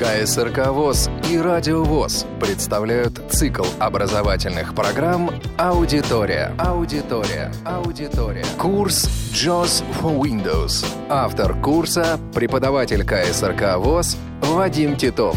КСРК 0.00 0.68
ВОЗ 0.68 1.10
и 1.30 1.36
Радио 1.36 1.84
ВОЗ 1.84 2.24
представляют 2.40 3.20
цикл 3.28 3.66
образовательных 3.78 4.74
программ 4.74 5.30
«Аудитория». 5.58 6.54
Аудитория. 6.56 7.52
Аудитория. 7.66 8.46
Курс 8.56 9.10
JOS 9.34 9.84
for 10.00 10.18
Windows. 10.18 10.86
Автор 11.10 11.52
курса– 11.60 12.18
преподаватель 12.34 13.04
КСРК 13.04 13.76
ВОЗ 13.76 14.16
Вадим 14.40 14.96
Титов. 14.96 15.36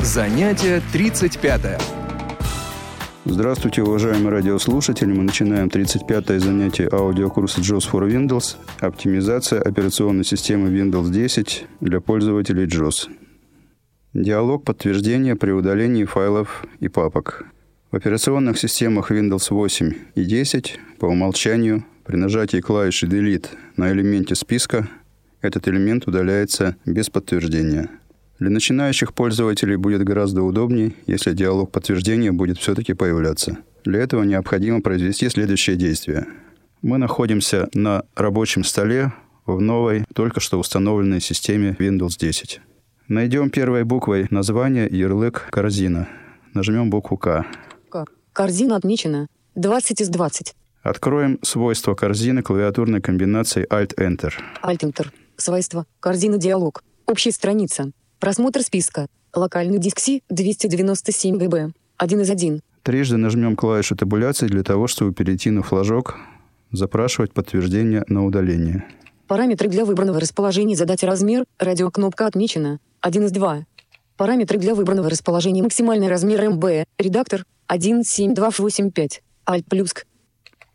Занятие 0.00 0.80
35 0.94 1.78
Здравствуйте, 3.26 3.82
уважаемые 3.82 4.30
радиослушатели. 4.30 5.12
Мы 5.12 5.24
начинаем 5.24 5.68
35-е 5.68 6.40
занятие 6.40 6.88
аудиокурса 6.90 7.60
JOS 7.60 7.90
for 7.92 8.10
Windows. 8.10 8.56
Оптимизация 8.80 9.60
операционной 9.60 10.24
системы 10.24 10.70
Windows 10.70 11.10
10 11.10 11.66
для 11.82 12.00
пользователей 12.00 12.64
JOS. 12.64 13.10
Диалог 14.14 14.64
подтверждения 14.64 15.36
при 15.36 15.50
удалении 15.50 16.04
файлов 16.04 16.64
и 16.80 16.88
папок. 16.88 17.44
В 17.90 17.96
операционных 17.96 18.58
системах 18.58 19.10
Windows 19.10 19.48
8 19.50 19.92
и 20.14 20.24
10 20.24 20.78
по 20.98 21.06
умолчанию 21.06 21.84
при 22.04 22.16
нажатии 22.16 22.60
клавиши 22.60 23.06
Delete 23.06 23.48
на 23.76 23.92
элементе 23.92 24.34
списка 24.34 24.88
этот 25.42 25.68
элемент 25.68 26.06
удаляется 26.08 26.76
без 26.84 27.08
подтверждения. 27.08 27.88
Для 28.38 28.50
начинающих 28.50 29.14
пользователей 29.14 29.76
будет 29.76 30.02
гораздо 30.02 30.42
удобнее, 30.42 30.92
если 31.06 31.32
диалог 31.32 31.70
подтверждения 31.70 32.32
будет 32.32 32.58
все-таки 32.58 32.94
появляться. 32.94 33.58
Для 33.84 34.00
этого 34.00 34.24
необходимо 34.24 34.82
произвести 34.82 35.28
следующее 35.28 35.76
действие. 35.76 36.26
Мы 36.82 36.98
находимся 36.98 37.68
на 37.72 38.02
рабочем 38.14 38.64
столе 38.64 39.12
в 39.46 39.60
новой, 39.60 40.04
только 40.14 40.40
что 40.40 40.58
установленной 40.58 41.20
системе 41.20 41.76
Windows 41.78 42.18
10. 42.18 42.60
Найдем 43.08 43.50
первой 43.50 43.84
буквой 43.84 44.26
название 44.30 44.88
ярлык 44.90 45.46
«Корзина». 45.52 46.08
Нажмем 46.54 46.90
букву 46.90 47.16
«К». 47.16 47.46
К. 47.88 48.04
Корзина 48.32 48.74
отмечена. 48.74 49.28
20 49.54 50.00
из 50.00 50.08
20. 50.08 50.56
Откроем 50.82 51.38
свойства 51.42 51.94
корзины 51.94 52.42
клавиатурной 52.42 53.00
комбинацией 53.00 53.64
Alt-Enter. 53.68 54.32
Alt-Enter. 54.60 55.06
Свойства. 55.36 55.86
Корзина 56.00 56.36
диалог. 56.36 56.82
Общая 57.06 57.30
страница. 57.30 57.92
Просмотр 58.18 58.62
списка. 58.62 59.06
Локальный 59.32 59.78
диск 59.78 60.00
C 60.00 60.22
297 60.28 61.38
ГБ. 61.38 61.74
1 61.98 62.20
из 62.22 62.30
1. 62.30 62.60
Трижды 62.82 63.16
нажмем 63.18 63.54
клавишу 63.54 63.94
табуляции 63.94 64.48
для 64.48 64.64
того, 64.64 64.88
чтобы 64.88 65.14
перейти 65.14 65.50
на 65.50 65.62
флажок 65.62 66.16
«Запрашивать 66.72 67.32
подтверждение 67.32 68.02
на 68.08 68.26
удаление». 68.26 68.84
Параметры 69.26 69.68
для 69.68 69.84
выбранного 69.84 70.20
расположения 70.20 70.76
задать 70.76 71.02
размер. 71.02 71.44
Радиокнопка 71.58 72.26
отмечена. 72.26 72.78
1 73.00 73.24
из 73.24 73.32
2. 73.32 73.66
Параметры 74.16 74.58
для 74.58 74.74
выбранного 74.74 75.10
расположения 75.10 75.62
максимальный 75.62 76.08
размер 76.08 76.48
МБ. 76.50 76.86
Редактор 76.96 77.44
17285. 77.66 79.22
Alt 79.46 79.64
плюс 79.68 79.92
К. 79.92 80.04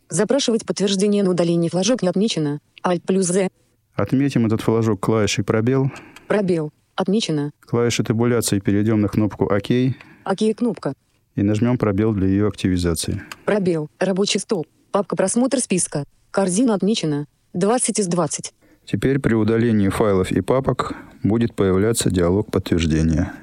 Запрашивать 0.09 0.65
подтверждение 0.65 1.23
на 1.23 1.29
удаление 1.29 1.71
флажок 1.71 2.01
не 2.01 2.09
отмечено. 2.09 2.59
Alt 2.83 3.03
плюс 3.07 3.27
Z. 3.27 3.49
Отметим 3.95 4.45
этот 4.45 4.59
флажок 4.59 4.99
клавишей 4.99 5.45
«Пробел». 5.45 5.89
Пробел. 6.27 6.73
Отмечено. 6.95 7.51
Клавишей 7.61 8.03
табуляции 8.03 8.59
перейдем 8.59 8.99
на 8.99 9.07
кнопку 9.07 9.45
«Ок» 9.45 9.71
и 9.71 9.95
ОК 10.25 10.57
кнопка. 10.57 10.93
нажмем 11.35 11.77
пробел 11.77 12.13
для 12.13 12.27
ее 12.27 12.47
активизации. 12.47 13.21
Пробел. 13.45 13.89
Рабочий 13.99 14.39
стол. 14.39 14.65
Папка 14.91 15.15
просмотр 15.15 15.59
списка. 15.59 16.03
Корзина 16.31 16.73
отмечена. 16.73 17.27
20 17.53 17.99
из 17.99 18.07
20. 18.07 18.53
Теперь 18.85 19.19
при 19.19 19.33
удалении 19.33 19.89
файлов 19.89 20.31
и 20.31 20.39
папок 20.39 20.93
будет 21.21 21.53
появляться 21.53 22.09
диалог 22.09 22.49
подтверждения. 22.49 23.33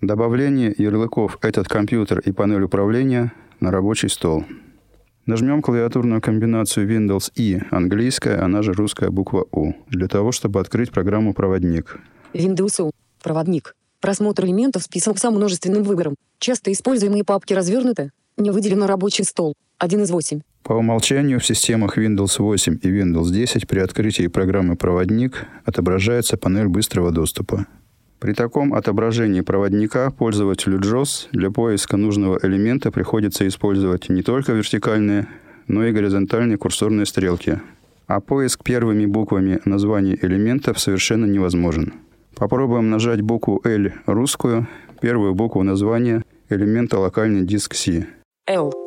Добавление 0.00 0.74
ярлыков 0.76 1.38
«Этот 1.40 1.68
компьютер» 1.68 2.18
и 2.18 2.32
«Панель 2.32 2.64
управления» 2.64 3.32
на 3.60 3.70
рабочий 3.70 4.08
стол. 4.08 4.44
Нажмем 5.26 5.62
клавиатурную 5.62 6.20
комбинацию 6.20 6.88
Windows 6.88 7.30
и 7.36 7.60
английская, 7.70 8.40
она 8.40 8.62
же 8.62 8.72
русская 8.72 9.10
буква 9.10 9.46
У, 9.52 9.74
для 9.88 10.08
того, 10.08 10.32
чтобы 10.32 10.58
открыть 10.58 10.90
программу 10.90 11.34
«Проводник». 11.34 12.00
Windows 12.32 12.84
U. 12.84 12.90
Проводник. 13.22 13.76
Просмотр 14.00 14.44
элементов 14.44 14.82
список 14.82 15.18
со 15.18 15.30
множественным 15.30 15.84
выбором. 15.84 16.16
Часто 16.40 16.72
используемые 16.72 17.22
папки 17.22 17.54
развернуты. 17.54 18.10
Не 18.36 18.50
выделено 18.50 18.88
рабочий 18.88 19.22
стол. 19.22 19.54
1 19.78 20.02
из 20.02 20.10
8. 20.10 20.40
По 20.64 20.72
умолчанию 20.72 21.40
в 21.40 21.44
системах 21.44 21.98
Windows 21.98 22.36
8 22.38 22.78
и 22.80 22.88
Windows 22.88 23.30
10 23.30 23.68
при 23.68 23.80
открытии 23.80 24.28
программы 24.28 24.76
«Проводник» 24.76 25.44
отображается 25.66 26.38
панель 26.38 26.68
быстрого 26.68 27.10
доступа. 27.10 27.66
При 28.18 28.32
таком 28.32 28.72
отображении 28.72 29.42
проводника 29.42 30.10
пользователю 30.10 30.80
JOS 30.80 31.28
для 31.32 31.50
поиска 31.50 31.98
нужного 31.98 32.38
элемента 32.42 32.90
приходится 32.90 33.46
использовать 33.46 34.08
не 34.08 34.22
только 34.22 34.52
вертикальные, 34.52 35.28
но 35.68 35.84
и 35.84 35.92
горизонтальные 35.92 36.56
курсорные 36.56 37.04
стрелки. 37.04 37.60
А 38.06 38.20
поиск 38.20 38.64
первыми 38.64 39.04
буквами 39.04 39.60
названий 39.66 40.18
элементов 40.22 40.80
совершенно 40.80 41.26
невозможен. 41.26 41.92
Попробуем 42.36 42.88
нажать 42.88 43.20
букву 43.20 43.60
L 43.64 43.92
русскую, 44.06 44.66
первую 45.02 45.34
букву 45.34 45.62
названия 45.62 46.24
элемента 46.48 46.98
локальный 46.98 47.44
диск 47.44 47.74
C. 47.74 48.06
L. 48.46 48.83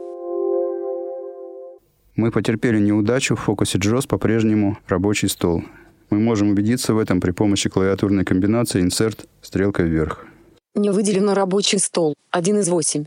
Мы 2.18 2.32
потерпели 2.32 2.80
неудачу, 2.80 3.36
в 3.36 3.42
фокусе 3.42 3.78
JOS 3.78 4.08
по-прежнему 4.08 4.80
рабочий 4.88 5.30
стол. 5.30 5.64
Мы 6.10 6.18
можем 6.18 6.50
убедиться 6.50 6.96
в 6.96 6.98
этом 6.98 7.22
при 7.22 7.30
помощи 7.30 7.70
клавиатурной 7.70 8.26
комбинации 8.26 8.84
Insert 8.84 9.28
стрелкой 9.44 9.88
вверх. 9.88 10.26
Не 10.74 10.90
выделено 10.90 11.36
рабочий 11.36 11.78
стол. 11.78 12.16
1 12.32 12.62
из 12.62 12.70
8. 12.70 13.06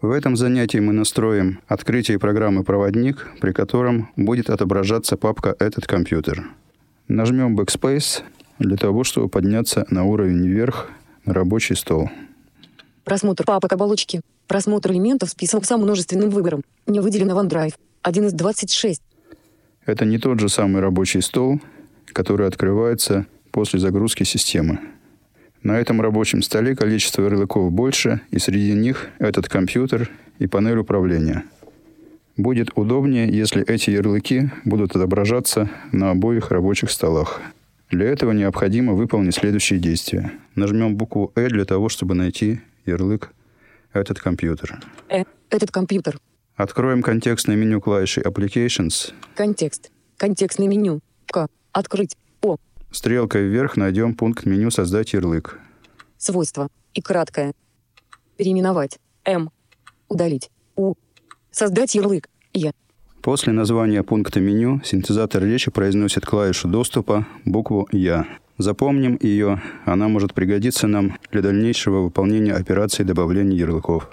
В 0.00 0.10
этом 0.10 0.36
занятии 0.36 0.78
мы 0.78 0.92
настроим 0.92 1.60
открытие 1.68 2.18
программы 2.18 2.64
«Проводник», 2.64 3.28
при 3.40 3.52
котором 3.52 4.10
будет 4.16 4.50
отображаться 4.50 5.16
папка 5.16 5.54
«Этот 5.60 5.86
компьютер». 5.86 6.50
Нажмем 7.06 7.56
Backspace 7.56 8.22
для 8.58 8.76
того, 8.76 9.04
чтобы 9.04 9.28
подняться 9.28 9.86
на 9.88 10.02
уровень 10.02 10.48
вверх 10.48 10.90
на 11.24 11.32
рабочий 11.32 11.76
стол. 11.76 12.10
Просмотр 13.04 13.44
папок 13.44 13.72
оболочки. 13.72 14.20
Просмотр 14.48 14.90
элементов 14.90 15.30
список 15.30 15.64
со 15.64 15.76
множественным 15.76 16.30
выбором. 16.30 16.62
Не 16.88 16.98
выделено 16.98 17.40
OneDrive. 17.40 17.74
1 18.02 18.26
из 18.26 18.32
26. 18.32 19.02
Это 19.86 20.04
не 20.04 20.18
тот 20.18 20.40
же 20.40 20.48
самый 20.48 20.80
рабочий 20.82 21.20
стол, 21.20 21.60
который 22.06 22.46
открывается 22.46 23.26
после 23.50 23.78
загрузки 23.80 24.24
системы. 24.24 24.80
На 25.62 25.78
этом 25.78 26.00
рабочем 26.00 26.42
столе 26.42 26.76
количество 26.76 27.22
ярлыков 27.22 27.72
больше, 27.72 28.20
и 28.30 28.38
среди 28.38 28.72
них 28.72 29.08
этот 29.18 29.48
компьютер 29.48 30.10
и 30.38 30.46
панель 30.46 30.78
управления. 30.78 31.44
Будет 32.36 32.70
удобнее, 32.76 33.28
если 33.28 33.64
эти 33.64 33.90
ярлыки 33.90 34.50
будут 34.64 34.94
отображаться 34.94 35.68
на 35.90 36.12
обоих 36.12 36.52
рабочих 36.52 36.90
столах. 36.90 37.40
Для 37.90 38.06
этого 38.06 38.32
необходимо 38.32 38.92
выполнить 38.92 39.34
следующие 39.34 39.80
действия. 39.80 40.32
Нажмем 40.54 40.94
букву 40.94 41.32
«Э» 41.34 41.48
для 41.48 41.64
того, 41.64 41.88
чтобы 41.88 42.14
найти 42.14 42.60
ярлык 42.86 43.32
«Этот 43.92 44.20
компьютер». 44.20 44.78
Э. 45.08 45.24
Этот 45.50 45.70
компьютер. 45.70 46.18
Откроем 46.58 47.02
контекстное 47.02 47.54
меню 47.54 47.80
клавишей 47.80 48.24
Applications. 48.24 49.12
Контекст. 49.36 49.92
Контекстное 50.16 50.66
меню. 50.66 50.98
К. 51.26 51.46
Открыть. 51.70 52.16
О. 52.42 52.56
Стрелкой 52.90 53.46
вверх 53.46 53.76
найдем 53.76 54.16
пункт 54.16 54.44
меню 54.44 54.72
«Создать 54.72 55.12
ярлык». 55.12 55.60
Свойства. 56.16 56.68
И 56.94 57.00
краткое. 57.00 57.52
Переименовать. 58.36 58.98
М. 59.24 59.52
Удалить. 60.08 60.50
У. 60.74 60.94
Создать 61.52 61.94
ярлык. 61.94 62.28
Е. 62.52 62.72
После 63.22 63.52
названия 63.52 64.02
пункта 64.02 64.40
меню 64.40 64.80
синтезатор 64.84 65.44
речи 65.44 65.70
произносит 65.70 66.26
клавишу 66.26 66.66
доступа, 66.66 67.24
букву 67.44 67.88
«Я». 67.92 68.26
Запомним 68.58 69.16
ее, 69.22 69.62
она 69.84 70.08
может 70.08 70.34
пригодиться 70.34 70.88
нам 70.88 71.18
для 71.30 71.40
дальнейшего 71.40 72.00
выполнения 72.00 72.54
операции 72.54 73.04
добавления 73.04 73.56
ярлыков. 73.56 74.10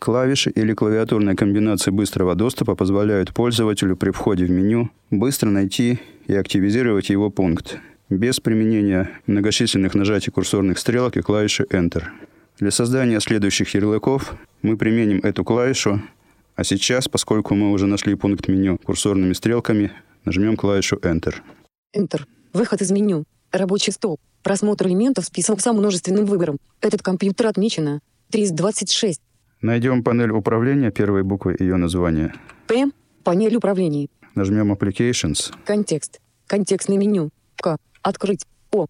Клавиши 0.00 0.50
или 0.50 0.74
клавиатурная 0.74 1.34
комбинация 1.34 1.92
быстрого 1.92 2.34
доступа 2.34 2.76
позволяют 2.76 3.34
пользователю 3.34 3.96
при 3.96 4.10
входе 4.10 4.44
в 4.44 4.50
меню 4.50 4.90
быстро 5.10 5.48
найти 5.48 5.98
и 6.26 6.34
активизировать 6.34 7.10
его 7.10 7.30
пункт 7.30 7.78
без 8.08 8.40
применения 8.40 9.10
многочисленных 9.26 9.94
нажатий 9.94 10.32
курсорных 10.32 10.78
стрелок 10.78 11.16
и 11.16 11.20
клавиши 11.20 11.64
Enter. 11.64 12.04
Для 12.58 12.70
создания 12.70 13.20
следующих 13.20 13.74
ярлыков 13.74 14.34
мы 14.62 14.76
применим 14.76 15.18
эту 15.18 15.44
клавишу, 15.44 16.00
а 16.54 16.64
сейчас, 16.64 17.08
поскольку 17.08 17.54
мы 17.54 17.70
уже 17.72 17.86
нашли 17.86 18.14
пункт 18.14 18.48
меню 18.48 18.78
курсорными 18.78 19.32
стрелками, 19.32 19.92
нажмем 20.24 20.56
клавишу 20.56 20.96
Enter. 20.96 21.34
Enter. 21.96 22.22
Выход 22.52 22.82
из 22.82 22.90
меню. 22.90 23.24
Рабочий 23.52 23.92
стол. 23.92 24.18
Просмотр 24.42 24.86
элементов 24.86 25.26
список 25.26 25.60
со 25.60 25.72
множественным 25.72 26.24
выбором. 26.24 26.58
Этот 26.80 27.02
компьютер 27.02 27.48
отмечено. 27.48 28.00
3 28.30 28.42
из 28.42 28.50
26. 28.52 29.20
Найдем 29.60 30.04
панель 30.04 30.30
управления 30.30 30.90
первой 30.92 31.24
буквы 31.24 31.56
ее 31.58 31.76
названия. 31.76 32.32
П. 32.68 32.90
Панель 33.24 33.56
управления. 33.56 34.08
Нажмем 34.36 34.72
Applications. 34.72 35.52
Контекст. 35.64 36.20
Контекстное 36.46 36.96
меню. 36.96 37.30
К. 37.56 37.76
Открыть. 38.02 38.46
О. 38.70 38.86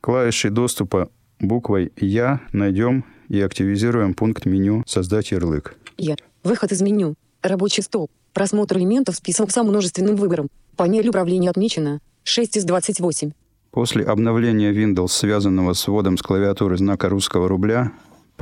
Клавишей 0.00 0.50
доступа 0.50 1.10
буквой 1.40 1.92
«Я» 1.96 2.40
найдем 2.52 3.04
и 3.28 3.40
активизируем 3.40 4.14
пункт 4.14 4.46
меню 4.46 4.84
«Создать 4.86 5.32
ярлык». 5.32 5.76
Я. 5.98 6.14
Выход 6.44 6.70
из 6.70 6.80
меню. 6.82 7.14
Рабочий 7.42 7.82
стол. 7.82 8.08
Просмотр 8.32 8.78
элементов 8.78 9.16
список 9.16 9.50
со 9.50 9.64
множественным 9.64 10.14
выбором. 10.14 10.48
Панель 10.76 11.08
управления 11.08 11.50
отмечена. 11.50 12.00
6 12.22 12.58
из 12.58 12.64
28. 12.64 13.32
После 13.72 14.04
обновления 14.04 14.72
Windows, 14.72 15.08
связанного 15.08 15.72
с 15.72 15.88
вводом 15.88 16.16
с 16.16 16.22
клавиатуры 16.22 16.76
знака 16.76 17.08
русского 17.08 17.48
рубля, 17.48 17.92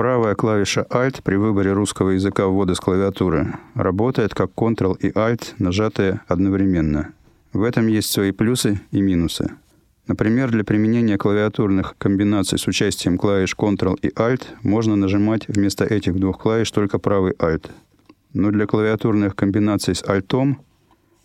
правая 0.01 0.35
клавиша 0.35 0.87
Alt 0.89 1.21
при 1.23 1.37
выборе 1.37 1.75
русского 1.75 2.13
языка 2.13 2.47
ввода 2.47 2.75
с 2.75 2.81
клавиатуры 2.81 3.59
работает 3.75 4.33
как 4.33 4.51
Ctrl 4.57 4.97
и 4.99 5.11
Alt, 5.11 5.53
нажатые 5.59 6.23
одновременно. 6.27 7.13
В 7.53 7.63
этом 7.63 7.87
есть 7.87 8.11
свои 8.11 8.33
плюсы 8.33 8.81
и 8.93 9.03
минусы. 9.03 9.51
Например, 10.07 10.51
для 10.51 10.65
применения 10.65 11.19
клавиатурных 11.19 11.97
комбинаций 11.99 12.59
с 12.59 12.67
участием 12.67 13.19
клавиш 13.19 13.55
Ctrl 13.55 13.99
и 14.01 14.09
Alt 14.09 14.45
можно 14.63 14.97
нажимать 14.97 15.47
вместо 15.49 15.85
этих 15.85 16.19
двух 16.19 16.41
клавиш 16.41 16.71
только 16.71 16.99
правый 16.99 17.35
Alt. 17.35 17.71
Но 18.33 18.51
для 18.53 18.65
клавиатурных 18.65 19.37
комбинаций 19.37 19.95
с 19.95 20.03
Alt, 20.03 20.57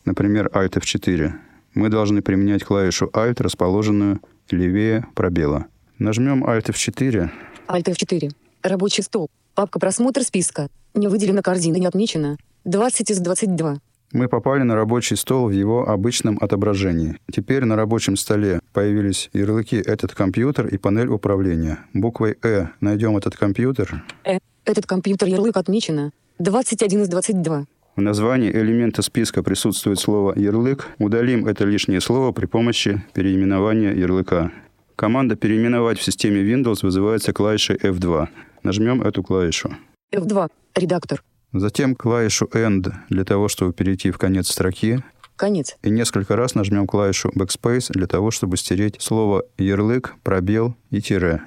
например, 0.03 0.49
Alt 0.53 0.73
F4, 0.73 1.31
мы 1.75 1.87
должны 1.87 2.21
применять 2.21 2.65
клавишу 2.65 3.09
Alt, 3.13 3.41
расположенную 3.41 4.19
левее 4.51 5.05
пробела. 5.15 5.67
Нажмем 5.97 6.43
Alt 6.43 6.65
F4. 6.65 7.29
Alt 7.69 7.85
F4. 7.85 8.33
Рабочий 8.65 9.03
стол. 9.03 9.29
Папка 9.53 9.77
«Просмотр 9.77 10.23
списка». 10.23 10.69
Не 10.95 11.07
выделена 11.07 11.43
корзина, 11.43 11.75
не 11.75 11.85
отмечена. 11.85 12.37
20 12.63 13.11
из 13.11 13.19
22. 13.19 13.77
Мы 14.11 14.27
попали 14.27 14.63
на 14.63 14.73
рабочий 14.73 15.15
стол 15.15 15.49
в 15.49 15.51
его 15.51 15.87
обычном 15.87 16.39
отображении. 16.41 17.19
Теперь 17.31 17.63
на 17.65 17.75
рабочем 17.75 18.17
столе 18.17 18.61
появились 18.73 19.29
ярлыки 19.33 19.75
«Этот 19.75 20.15
компьютер» 20.15 20.65
и 20.65 20.77
«Панель 20.79 21.09
управления». 21.09 21.77
Буквой 21.93 22.37
«Э» 22.41 22.69
найдем 22.81 23.15
«Этот 23.17 23.35
компьютер». 23.35 24.03
Э. 24.23 24.39
Этот 24.65 24.87
компьютер 24.87 25.27
ярлык 25.27 25.57
отмечено. 25.57 26.11
21 26.39 27.03
из 27.03 27.07
22. 27.09 27.65
В 27.95 28.01
названии 28.01 28.49
элемента 28.49 29.03
списка 29.03 29.43
присутствует 29.43 29.99
слово 29.99 30.33
«ярлык». 30.35 30.87
Удалим 30.97 31.45
это 31.45 31.65
лишнее 31.65 32.01
слово 32.01 32.31
при 32.31 32.47
помощи 32.47 33.05
переименования 33.13 33.93
ярлыка. 33.93 34.51
Команда 34.95 35.35
«Переименовать» 35.35 35.99
в 35.99 36.03
системе 36.03 36.41
Windows 36.41 36.79
вызывается 36.81 37.31
клавишей 37.31 37.75
F2. 37.75 38.27
Нажмем 38.65 39.03
эту 39.03 39.21
клавишу. 39.21 39.75
F2. 40.11 40.49
Редактор. 40.73 41.23
Затем 41.53 41.95
клавишу 41.95 42.45
End 42.47 42.91
для 43.09 43.23
того, 43.23 43.47
чтобы 43.47 43.73
перейти 43.73 44.09
в 44.09 44.17
конец 44.17 44.49
строки. 44.49 45.03
Конец. 45.35 45.77
И 45.83 45.91
несколько 45.91 46.35
раз 46.35 46.55
нажмем 46.55 46.87
клавишу 46.87 47.29
Backspace 47.29 47.91
для 47.91 48.07
того, 48.07 48.31
чтобы 48.31 48.57
стереть 48.57 48.99
слово 48.99 49.43
«ярлык», 49.59 50.15
«пробел» 50.23 50.75
и 50.89 50.99
«тире». 50.99 51.43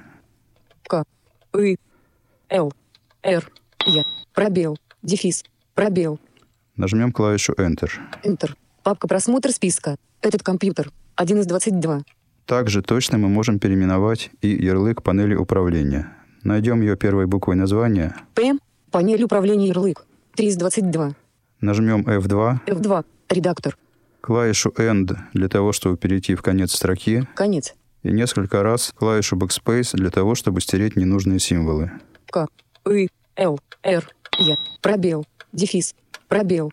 К. 0.87 1.03
И. 1.57 1.77
Л. 2.49 2.71
Р. 3.21 3.51
Е. 3.85 4.03
Пробел. 4.33 4.77
Дефис. 5.03 5.43
Пробел. 5.75 6.21
Нажмем 6.77 7.11
клавишу 7.11 7.51
Enter. 7.53 7.91
Enter. 8.23 8.51
Папка 8.83 9.09
«Просмотр 9.09 9.51
списка». 9.51 9.97
Этот 10.21 10.41
компьютер. 10.41 10.89
1 11.15 11.39
из 11.39 11.47
22. 11.47 12.03
Также 12.45 12.81
точно 12.81 13.17
мы 13.17 13.27
можем 13.27 13.59
переименовать 13.59 14.31
и 14.41 14.47
ярлык 14.47 15.03
панели 15.03 15.35
управления. 15.35 16.13
Найдем 16.43 16.81
ее 16.81 16.95
первой 16.95 17.25
буквой 17.25 17.55
названия. 17.55 18.15
П. 18.33 18.53
Панель 18.91 19.23
управления 19.23 19.67
ярлык. 19.67 20.05
3 20.35 20.47
из 20.47 20.55
22. 20.57 21.15
Нажмем 21.61 22.01
F2. 22.01 22.65
F2. 22.65 23.05
Редактор. 23.29 23.77
Клавишу 24.21 24.69
End 24.77 25.17
для 25.33 25.49
того, 25.49 25.71
чтобы 25.71 25.97
перейти 25.97 26.35
в 26.35 26.41
конец 26.41 26.73
строки. 26.73 27.27
Конец. 27.35 27.75
И 28.03 28.11
несколько 28.11 28.63
раз 28.63 28.93
клавишу 28.95 29.37
Backspace 29.37 29.95
для 29.95 30.09
того, 30.09 30.35
чтобы 30.35 30.61
стереть 30.61 30.95
ненужные 30.95 31.39
символы. 31.39 31.91
К. 32.27 32.47
И. 32.89 33.09
Л. 33.35 33.59
Р. 33.83 34.09
Е. 34.37 34.55
Пробел. 34.81 35.25
Дефис. 35.51 35.93
Пробел. 36.27 36.71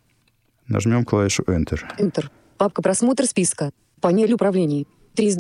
Нажмем 0.69 1.05
клавишу 1.05 1.43
Enter. 1.45 1.81
Enter. 1.99 2.27
Папка 2.59 2.83
«Просмотр 2.83 3.27
списка». 3.27 3.71
Панель 4.01 4.33
управления. 4.33 4.87
3 5.15 5.31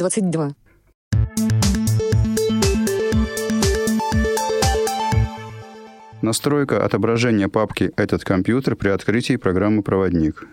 Настройка 6.27 6.85
отображения 6.85 7.49
папки 7.49 7.93
«Этот 7.97 8.25
компьютер» 8.25 8.75
при 8.75 8.89
открытии 8.89 9.37
программы 9.37 9.85
«Проводник». 9.85 10.49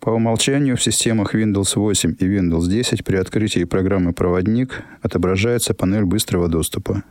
По 0.00 0.08
умолчанию 0.08 0.78
в 0.78 0.82
системах 0.82 1.34
Windows 1.34 1.72
8 1.74 2.16
и 2.18 2.24
Windows 2.24 2.66
10 2.66 3.04
при 3.04 3.16
открытии 3.16 3.64
программы 3.64 4.14
«Проводник» 4.14 4.82
отображается 5.02 5.74
панель 5.74 6.06
быстрого 6.06 6.48
доступа. 6.48 7.02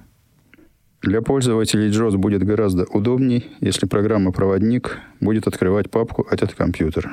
Для 1.03 1.21
пользователей 1.21 1.91
JOS 1.91 2.17
будет 2.17 2.41
гораздо 2.44 2.85
удобней, 2.85 3.45
если 3.59 3.85
программа 3.85 4.31
«Проводник» 4.31 4.97
будет 5.19 5.45
открывать 5.47 5.91
папку 5.91 6.25
«Этот 6.31 6.55
компьютер». 6.55 7.11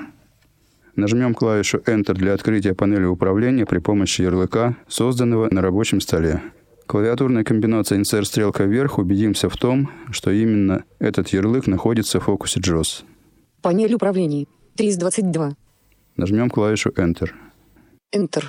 Нажмем 0.97 1.35
клавишу 1.35 1.83
Enter 1.85 2.15
для 2.15 2.33
открытия 2.33 2.73
панели 2.73 3.05
управления 3.05 3.67
при 3.67 3.77
помощи 3.77 4.23
ярлыка, 4.23 4.75
созданного 4.89 5.53
на 5.53 5.61
рабочем 5.61 6.01
столе. 6.01 6.41
Клавиатурной 6.91 7.45
комбинацией 7.45 8.03
Insert 8.03 8.25
стрелка 8.25 8.65
вверх 8.65 8.99
убедимся 8.99 9.49
в 9.49 9.57
том, 9.57 9.89
что 10.11 10.33
именно 10.33 10.83
этот 10.99 11.29
ярлык 11.29 11.69
находится 11.69 12.19
в 12.19 12.25
фокусе 12.25 12.59
JOS. 12.59 13.05
Панель 13.63 13.95
управления. 13.95 14.49
3 14.75 14.89
из 14.89 14.97
22. 14.97 15.53
Нажмем 16.17 16.51
клавишу 16.51 16.91
Enter. 16.91 17.31
Enter. 18.13 18.47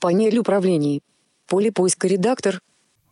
Панель 0.00 0.36
управления. 0.38 1.02
Поле 1.46 1.70
поиска 1.70 2.08
редактор. 2.08 2.58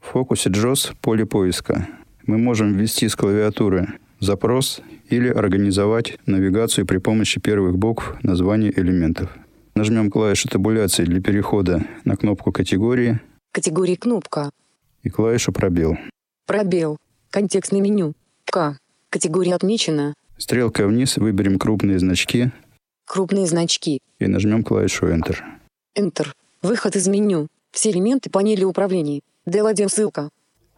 В 0.00 0.06
фокусе 0.06 0.50
JOS 0.50 0.96
поле 1.00 1.26
поиска. 1.26 1.86
Мы 2.26 2.36
можем 2.36 2.72
ввести 2.72 3.08
с 3.08 3.14
клавиатуры 3.14 3.86
запрос 4.18 4.80
или 5.10 5.28
организовать 5.28 6.18
навигацию 6.26 6.86
при 6.86 6.98
помощи 6.98 7.40
первых 7.40 7.78
букв 7.78 8.16
названий 8.24 8.72
элементов. 8.74 9.30
Нажмем 9.76 10.10
клавишу 10.10 10.48
табуляции 10.48 11.04
для 11.04 11.20
перехода 11.20 11.84
на 12.02 12.16
кнопку 12.16 12.50
категории 12.50 13.20
Категории 13.58 13.94
кнопка. 13.94 14.50
и 15.04 15.10
клавишу 15.10 15.52
пробел. 15.52 15.96
Пробел. 16.44 16.96
Контекстное 17.30 17.80
меню. 17.80 18.14
К. 18.46 18.76
Категория 19.10 19.54
отмечена. 19.54 20.12
Стрелкой 20.38 20.88
вниз 20.88 21.16
выберем 21.18 21.60
крупные 21.60 22.00
значки 22.00 22.50
Крупные 23.04 23.46
значки. 23.46 24.00
и 24.18 24.26
нажмем 24.26 24.64
клавишу 24.64 25.06
Enter. 25.06 25.36
Enter. 25.96 26.26
Выход 26.62 26.96
из 26.96 27.06
меню. 27.06 27.46
Все 27.70 27.92
элементы 27.92 28.28
панели 28.28 28.64
управления. 28.64 29.20
Del1 29.48 29.88
ссылка. 29.88 30.30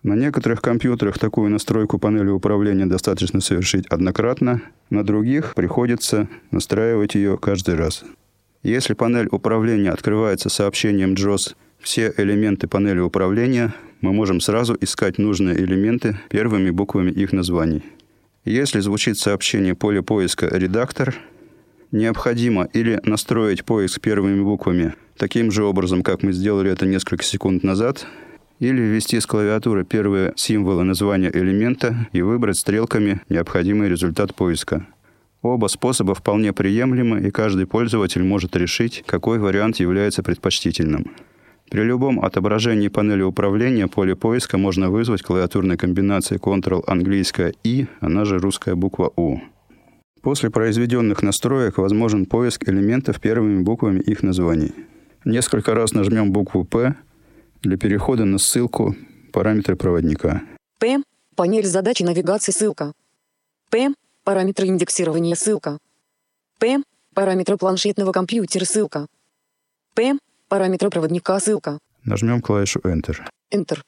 На 0.03 0.13
некоторых 0.15 0.61
компьютерах 0.61 1.19
такую 1.19 1.49
настройку 1.51 1.99
панели 1.99 2.29
управления 2.29 2.85
достаточно 2.85 3.41
совершить 3.41 3.87
однократно, 3.87 4.61
на 4.91 5.03
других 5.03 5.55
приходится 5.55 6.29
настраивать 6.51 7.15
ее 7.15 7.39
каждый 7.39 7.77
раз. 7.77 8.05
Если 8.63 8.93
панель 8.93 9.29
управления 9.33 9.93
открывается 9.93 10.51
сообщением 10.51 11.15
JOS 11.15 11.55
«Все 11.81 12.13
элементы 12.17 12.69
панели 12.69 13.01
управления», 13.01 13.75
мы 14.01 14.13
можем 14.13 14.41
сразу 14.41 14.77
искать 14.81 15.19
нужные 15.19 15.57
элементы 15.57 16.19
первыми 16.29 16.71
буквами 16.71 17.11
их 17.11 17.33
названий. 17.33 17.83
Если 18.45 18.81
звучит 18.81 19.19
сообщение 19.19 19.75
поля 19.75 20.03
поиска 20.03 20.47
«Редактор», 20.47 21.17
необходимо 21.91 22.69
или 22.73 23.01
настроить 23.05 23.65
поиск 23.65 24.01
первыми 24.01 24.43
буквами 24.43 24.95
таким 25.17 25.51
же 25.51 25.65
образом, 25.65 26.03
как 26.03 26.23
мы 26.23 26.33
сделали 26.33 26.71
это 26.71 26.85
несколько 26.87 27.25
секунд 27.25 27.63
назад, 27.63 28.07
или 28.59 28.81
ввести 28.81 29.19
с 29.19 29.27
клавиатуры 29.27 29.85
первые 29.85 30.33
символы 30.37 30.85
названия 30.85 31.31
элемента 31.33 32.09
и 32.13 32.23
выбрать 32.23 32.59
стрелками 32.59 33.21
необходимый 33.29 33.89
результат 33.89 34.35
поиска. 34.35 34.87
Оба 35.43 35.67
способа 35.69 36.15
вполне 36.15 36.53
приемлемы, 36.53 37.21
и 37.21 37.31
каждый 37.31 37.67
пользователь 37.67 38.23
может 38.23 38.57
решить, 38.57 39.05
какой 39.07 39.39
вариант 39.39 39.81
является 39.81 40.23
предпочтительным. 40.23 41.13
При 41.71 41.83
любом 41.83 42.25
отображении 42.25 42.89
панели 42.89 43.23
управления 43.23 43.89
поле 43.89 44.15
поиска 44.15 44.57
можно 44.57 44.91
вызвать 44.91 45.23
клавиатурной 45.23 45.77
комбинацией 45.77 46.41
Ctrl 46.41 46.85
английская 46.87 47.53
«И», 47.65 47.87
она 48.01 48.25
же 48.25 48.39
русская 48.39 48.77
буква 48.77 49.13
«У». 49.17 49.41
После 50.23 50.51
произведенных 50.51 51.23
настроек 51.23 51.79
возможен 51.79 52.27
поиск 52.27 52.69
элементов 52.69 53.21
первыми 53.21 53.63
буквами 53.63 54.01
их 54.01 54.23
названий. 54.23 54.73
Несколько 55.25 55.75
раз 55.75 55.93
нажмем 55.93 56.33
букву 56.33 56.65
«П» 56.65 56.95
для 57.63 57.77
перехода 57.77 58.25
на 58.25 58.39
ссылку 58.39 58.95
«Параметры 59.33 59.77
проводника». 59.77 60.43
П. 60.79 61.03
Панель 61.35 61.67
задачи 61.67 62.03
навигации 62.03 62.53
ссылка. 62.53 62.93
П. 63.71 63.93
Параметры 64.25 64.69
индексирования 64.69 65.35
ссылка. 65.35 65.79
П. 66.59 66.83
Параметры 67.15 67.57
планшетного 67.57 68.13
компьютера 68.13 68.65
ссылка. 68.65 69.07
П. 69.95 70.19
Параметры 70.49 70.91
проводника 70.91 71.41
ссылка. 71.41 71.79
Нажмем 72.05 72.41
клавишу 72.41 72.79
Enter. 72.81 73.17
Enter. 73.53 73.79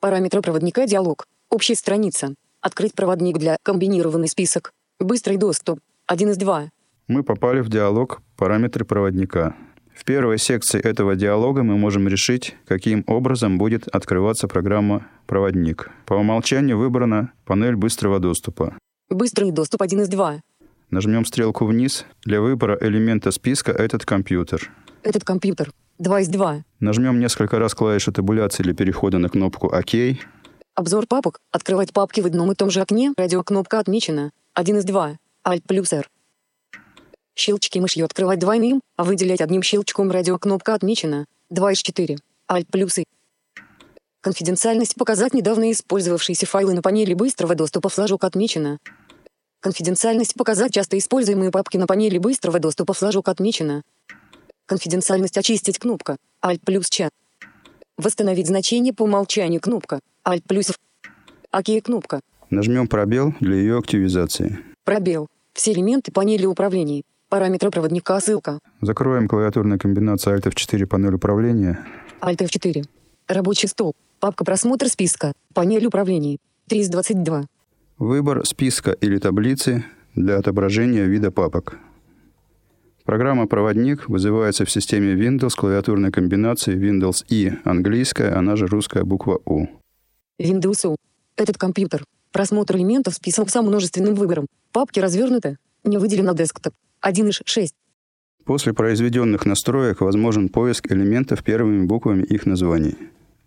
Параметры 0.00 0.40
проводника 0.40 0.86
диалог. 0.86 1.26
Общая 1.50 1.74
страница. 1.74 2.34
Открыть 2.62 2.94
проводник 2.94 3.36
для 3.36 3.58
комбинированный 3.62 4.28
список. 4.28 4.72
Быстрый 4.98 5.36
доступ. 5.36 5.80
1 6.06 6.30
из 6.30 6.36
2. 6.38 6.70
Мы 7.08 7.22
попали 7.22 7.60
в 7.60 7.68
диалог 7.68 8.22
«Параметры 8.38 8.86
проводника». 8.86 9.54
В 9.94 10.04
первой 10.04 10.38
секции 10.38 10.80
этого 10.80 11.16
диалога 11.16 11.62
мы 11.62 11.76
можем 11.76 12.08
решить, 12.08 12.56
каким 12.66 13.04
образом 13.06 13.58
будет 13.58 13.86
открываться 13.88 14.48
программа 14.48 15.06
«Проводник». 15.26 15.90
По 16.06 16.14
умолчанию 16.14 16.78
выбрана 16.78 17.32
панель 17.44 17.76
быстрого 17.76 18.20
доступа. 18.20 18.74
Быстрый 19.10 19.50
доступ 19.50 19.82
1 19.82 20.00
из 20.00 20.08
2. 20.08 20.40
Нажмем 20.88 21.26
стрелку 21.26 21.66
вниз. 21.66 22.06
Для 22.24 22.40
выбора 22.40 22.78
элемента 22.80 23.30
списка 23.30 23.70
«Этот 23.70 24.06
компьютер». 24.06 24.70
Этот 25.04 25.22
компьютер. 25.22 25.70
2 25.98 26.20
из 26.20 26.28
2. 26.28 26.64
Нажмем 26.80 27.20
несколько 27.20 27.58
раз 27.58 27.74
клавишу 27.74 28.10
табуляции 28.10 28.62
для 28.62 28.74
перехода 28.74 29.18
на 29.18 29.28
кнопку 29.28 29.66
«Ок». 29.66 30.18
Обзор 30.74 31.06
папок. 31.06 31.40
Открывать 31.52 31.92
папки 31.92 32.22
в 32.22 32.26
одном 32.26 32.50
и 32.50 32.54
том 32.54 32.70
же 32.70 32.80
окне. 32.80 33.12
Радиокнопка 33.18 33.80
отмечена. 33.80 34.30
1 34.54 34.78
из 34.78 34.84
2. 34.84 35.18
Alt 35.46 35.62
плюс 35.68 35.92
R. 35.92 36.08
Щелчки 37.36 37.80
мышью 37.80 38.06
открывать 38.06 38.38
двойным, 38.38 38.80
а 38.96 39.04
выделять 39.04 39.42
одним 39.42 39.62
щелчком 39.62 40.10
радиокнопка 40.10 40.72
отмечена. 40.72 41.26
2 41.50 41.72
из 41.72 41.82
4. 41.82 42.16
Alt 42.50 42.66
плюс 42.72 42.96
И. 42.96 43.04
Конфиденциальность 44.22 44.94
показать 44.94 45.34
недавно 45.34 45.70
использовавшиеся 45.70 46.46
файлы 46.46 46.72
на 46.72 46.80
панели 46.80 47.12
быстрого 47.12 47.54
доступа 47.54 47.90
флажок 47.90 48.24
отмечена. 48.24 48.78
Конфиденциальность 49.60 50.34
показать 50.34 50.72
часто 50.72 50.96
используемые 50.96 51.50
папки 51.50 51.76
на 51.76 51.86
панели 51.86 52.16
быстрого 52.16 52.58
доступа 52.58 52.94
флажок 52.94 53.28
отмечена. 53.28 53.82
Конфиденциальность 54.66 55.36
очистить 55.36 55.78
кнопка. 55.78 56.16
Alt 56.42 56.60
плюс 56.64 56.88
чат. 56.88 57.10
Восстановить 57.98 58.46
значение 58.46 58.92
по 58.92 59.02
умолчанию 59.02 59.60
кнопка. 59.60 60.00
Alt 60.26 60.42
плюс. 60.48 60.72
ОК 61.50 61.82
кнопка. 61.82 62.20
Нажмем 62.50 62.88
пробел 62.88 63.34
для 63.40 63.56
ее 63.56 63.78
активизации. 63.78 64.58
Пробел. 64.84 65.28
Все 65.52 65.72
элементы 65.72 66.12
панели 66.12 66.46
управления. 66.46 67.02
Параметры 67.28 67.70
проводника 67.70 68.18
ссылка. 68.20 68.58
Закроем 68.80 69.28
клавиатурную 69.28 69.78
комбинацию 69.78 70.36
Alt 70.36 70.44
F4 70.50 70.86
панель 70.86 71.14
управления. 71.14 71.86
Alt 72.20 72.38
F4. 72.38 72.86
Рабочий 73.28 73.68
стол. 73.68 73.94
Папка 74.18 74.44
просмотр 74.44 74.88
списка. 74.88 75.32
Панель 75.52 75.86
управления. 75.86 76.38
3 76.68 76.80
из 76.80 76.88
22. 76.88 77.46
Выбор 77.98 78.44
списка 78.46 78.92
или 78.92 79.18
таблицы 79.18 79.84
для 80.14 80.38
отображения 80.38 81.04
вида 81.04 81.30
папок. 81.30 81.78
Программа 83.04 83.46
«Проводник» 83.46 84.08
вызывается 84.08 84.64
в 84.64 84.70
системе 84.70 85.12
Windows 85.12 85.54
клавиатурной 85.54 86.10
комбинацией 86.10 86.78
Windows 86.78 87.24
и 87.28 87.52
английская, 87.64 88.34
она 88.34 88.56
же 88.56 88.66
русская 88.66 89.04
буква 89.04 89.40
У. 89.44 89.66
Windows 90.40 90.80
U. 90.84 90.96
Этот 91.36 91.58
компьютер. 91.58 92.04
Просмотр 92.32 92.76
элементов 92.76 93.14
список 93.14 93.50
со 93.50 93.60
множественным 93.60 94.14
выбором. 94.14 94.46
Папки 94.72 95.00
развернуты. 95.00 95.58
Не 95.84 95.98
выделено 95.98 96.32
десктоп. 96.32 96.72
1 97.00 97.28
из 97.28 97.42
6. 97.44 97.74
После 98.46 98.72
произведенных 98.72 99.44
настроек 99.44 100.00
возможен 100.00 100.48
поиск 100.48 100.90
элементов 100.90 101.44
первыми 101.44 101.84
буквами 101.84 102.22
их 102.22 102.46
названий. 102.46 102.96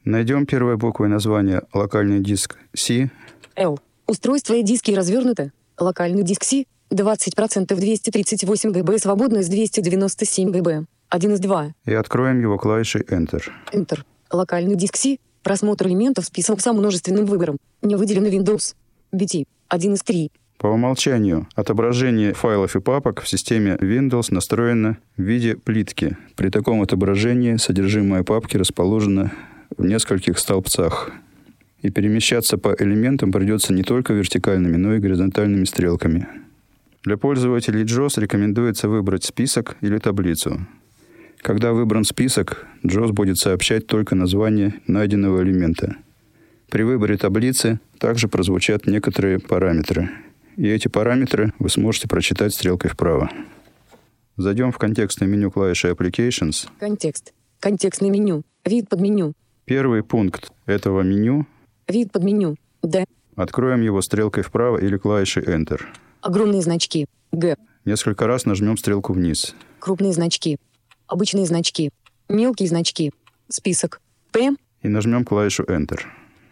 Найдем 0.05 0.45
первой 0.45 0.77
буквой 0.77 1.09
названия 1.09 1.63
локальный 1.73 2.19
диск 2.19 2.57
C, 2.75 3.09
L. 3.55 3.79
Устройство 4.05 4.53
и 4.53 4.61
диски 4.61 4.91
развернуты. 4.91 5.51
Локальный 5.79 6.23
диск 6.23 6.43
C. 6.43 6.65
20% 6.89 7.75
238 7.75 8.71
ГБ 8.71 8.99
свободно 8.99 9.39
из 9.39 9.49
297 9.49 10.51
ГБ. 10.51 10.85
1 11.09 11.33
из 11.33 11.39
2. 11.39 11.73
и 11.85 11.93
откроем 11.93 12.41
его 12.41 12.57
клавишей 12.57 13.01
Enter. 13.01 13.43
Enter. 13.71 13.99
Локальный 14.31 14.75
диск 14.75 14.97
C. 14.97 15.17
Просмотр 15.43 15.87
элементов 15.87 16.25
список 16.25 16.59
со 16.59 16.73
множественным 16.73 17.25
выбором. 17.25 17.57
Не 17.81 17.95
выделено 17.95 18.27
Windows. 18.27 18.75
BT. 19.13 19.45
1 19.69 19.93
из 19.93 20.03
3. 20.03 20.31
По 20.57 20.67
умолчанию 20.67 21.47
отображение 21.55 22.33
файлов 22.33 22.75
и 22.75 22.81
папок 22.81 23.21
в 23.21 23.29
системе 23.29 23.77
Windows 23.79 24.33
настроено 24.33 24.97
в 25.15 25.21
виде 25.21 25.55
плитки. 25.55 26.17
При 26.35 26.49
таком 26.49 26.81
отображении 26.81 27.57
содержимое 27.57 28.23
папки 28.23 28.57
расположено 28.57 29.31
в 29.77 29.85
нескольких 29.85 30.39
столбцах. 30.39 31.11
И 31.81 31.91
перемещаться 31.91 32.57
по 32.57 32.75
элементам 32.77 33.31
придется 33.31 33.71
не 33.71 33.83
только 33.83 34.13
вертикальными, 34.13 34.77
но 34.77 34.95
и 34.95 34.99
горизонтальными 34.99 35.65
стрелками. 35.65 36.27
Для 37.07 37.15
пользователей 37.15 37.85
JOS 37.85 38.19
рекомендуется 38.19 38.89
выбрать 38.89 39.23
список 39.23 39.77
или 39.79 39.97
таблицу. 39.97 40.67
Когда 41.37 41.71
выбран 41.71 42.03
список, 42.03 42.67
JOS 42.83 43.13
будет 43.13 43.37
сообщать 43.37 43.87
только 43.87 44.13
название 44.13 44.73
найденного 44.87 45.41
элемента. 45.41 45.95
При 46.69 46.83
выборе 46.83 47.15
таблицы 47.15 47.79
также 47.97 48.27
прозвучат 48.27 48.87
некоторые 48.87 49.39
параметры. 49.39 50.09
И 50.57 50.67
эти 50.67 50.89
параметры 50.89 51.53
вы 51.59 51.69
сможете 51.69 52.09
прочитать 52.09 52.53
стрелкой 52.53 52.91
вправо. 52.91 53.31
Зайдем 54.35 54.73
в 54.73 54.77
контекстное 54.77 55.29
меню 55.29 55.49
клавиши 55.49 55.87
Applications. 55.87 56.67
Контекст. 56.77 57.33
Контекстное 57.61 58.09
меню. 58.09 58.43
Вид 58.65 58.89
под 58.89 58.99
меню. 58.99 59.31
Первый 59.63 60.03
пункт 60.03 60.51
этого 60.65 61.03
меню. 61.03 61.47
Вид 61.87 62.11
под 62.11 62.23
меню. 62.25 62.57
D. 62.83 63.05
Откроем 63.37 63.81
его 63.81 64.01
стрелкой 64.01 64.43
вправо 64.43 64.77
или 64.77 64.97
клавишей 64.97 65.43
Enter. 65.43 65.79
Огромные 66.27 66.61
значки. 66.61 67.05
Г. 67.31 67.55
Несколько 67.85 68.27
раз 68.27 68.45
нажмем 68.45 68.75
стрелку 68.77 69.13
вниз. 69.13 69.55
Крупные 69.79 70.11
значки. 70.11 70.57
Обычные 71.07 71.45
значки. 71.45 71.89
Мелкие 72.27 72.67
значки. 72.67 73.13
Список. 73.47 74.01
П. 74.33 74.57
И 74.81 74.89
нажмем 74.89 75.23
клавишу 75.23 75.63
Enter. 75.63 76.01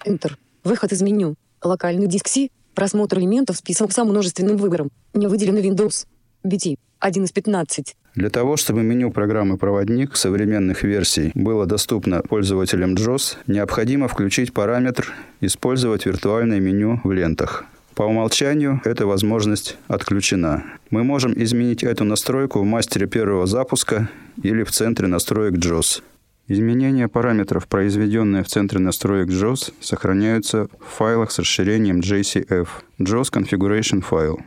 Enter. 0.06 0.38
Выход 0.64 0.94
из 0.94 1.02
меню. 1.02 1.36
Локальный 1.62 2.08
диск 2.08 2.30
C. 2.30 2.48
Просмотр 2.74 3.20
элементов 3.20 3.58
список 3.58 3.92
со 3.92 4.06
множественным 4.06 4.56
выбором. 4.56 4.92
Не 5.14 5.28
выделено 5.28 5.60
Windows. 5.60 6.08
BT. 6.46 6.78
1 7.00 7.24
из 7.26 7.34
15. 7.34 7.98
Для 8.16 8.30
того, 8.30 8.56
чтобы 8.56 8.82
меню 8.82 9.12
программы 9.12 9.58
«Проводник» 9.58 10.16
современных 10.16 10.84
версий 10.84 11.34
было 11.36 11.66
доступно 11.66 12.22
пользователям 12.22 12.96
JOS, 12.96 13.36
необходимо 13.48 14.08
включить 14.08 14.54
параметр 14.54 15.12
«Использовать 15.42 16.06
виртуальное 16.06 16.62
меню 16.62 17.02
в 17.04 17.12
лентах». 17.12 17.66
По 17.96 18.04
умолчанию 18.04 18.82
эта 18.84 19.08
возможность 19.08 19.78
отключена. 19.88 20.66
Мы 20.90 21.06
можем 21.06 21.32
изменить 21.34 21.82
эту 21.82 22.04
настройку 22.04 22.60
в 22.60 22.66
мастере 22.66 23.08
первого 23.08 23.48
запуска 23.48 24.10
или 24.44 24.64
в 24.64 24.72
центре 24.72 25.08
настроек 25.08 25.54
JOS. 25.54 26.04
Изменения 26.50 27.08
параметров, 27.08 27.70
произведенные 27.70 28.44
в 28.44 28.48
центре 28.48 28.80
настроек 28.80 29.30
JOS, 29.30 29.74
сохраняются 29.80 30.68
в 30.82 30.98
файлах 30.98 31.32
с 31.32 31.40
расширением 31.40 32.02
JCF– 32.02 32.68
JOS 33.00 33.32
Configuration 33.32 34.04
File. 34.08 34.42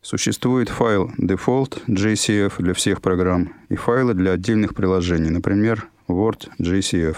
Существует 0.00 0.70
файл 0.70 1.10
Default 1.18 1.82
JCF 1.86 2.54
для 2.62 2.72
всех 2.72 3.02
программ 3.02 3.52
и 3.68 3.76
файлы 3.76 4.14
для 4.14 4.32
отдельных 4.32 4.74
приложений, 4.74 5.30
например, 5.30 5.86
Word 6.08 6.48
JCF. 6.58 7.16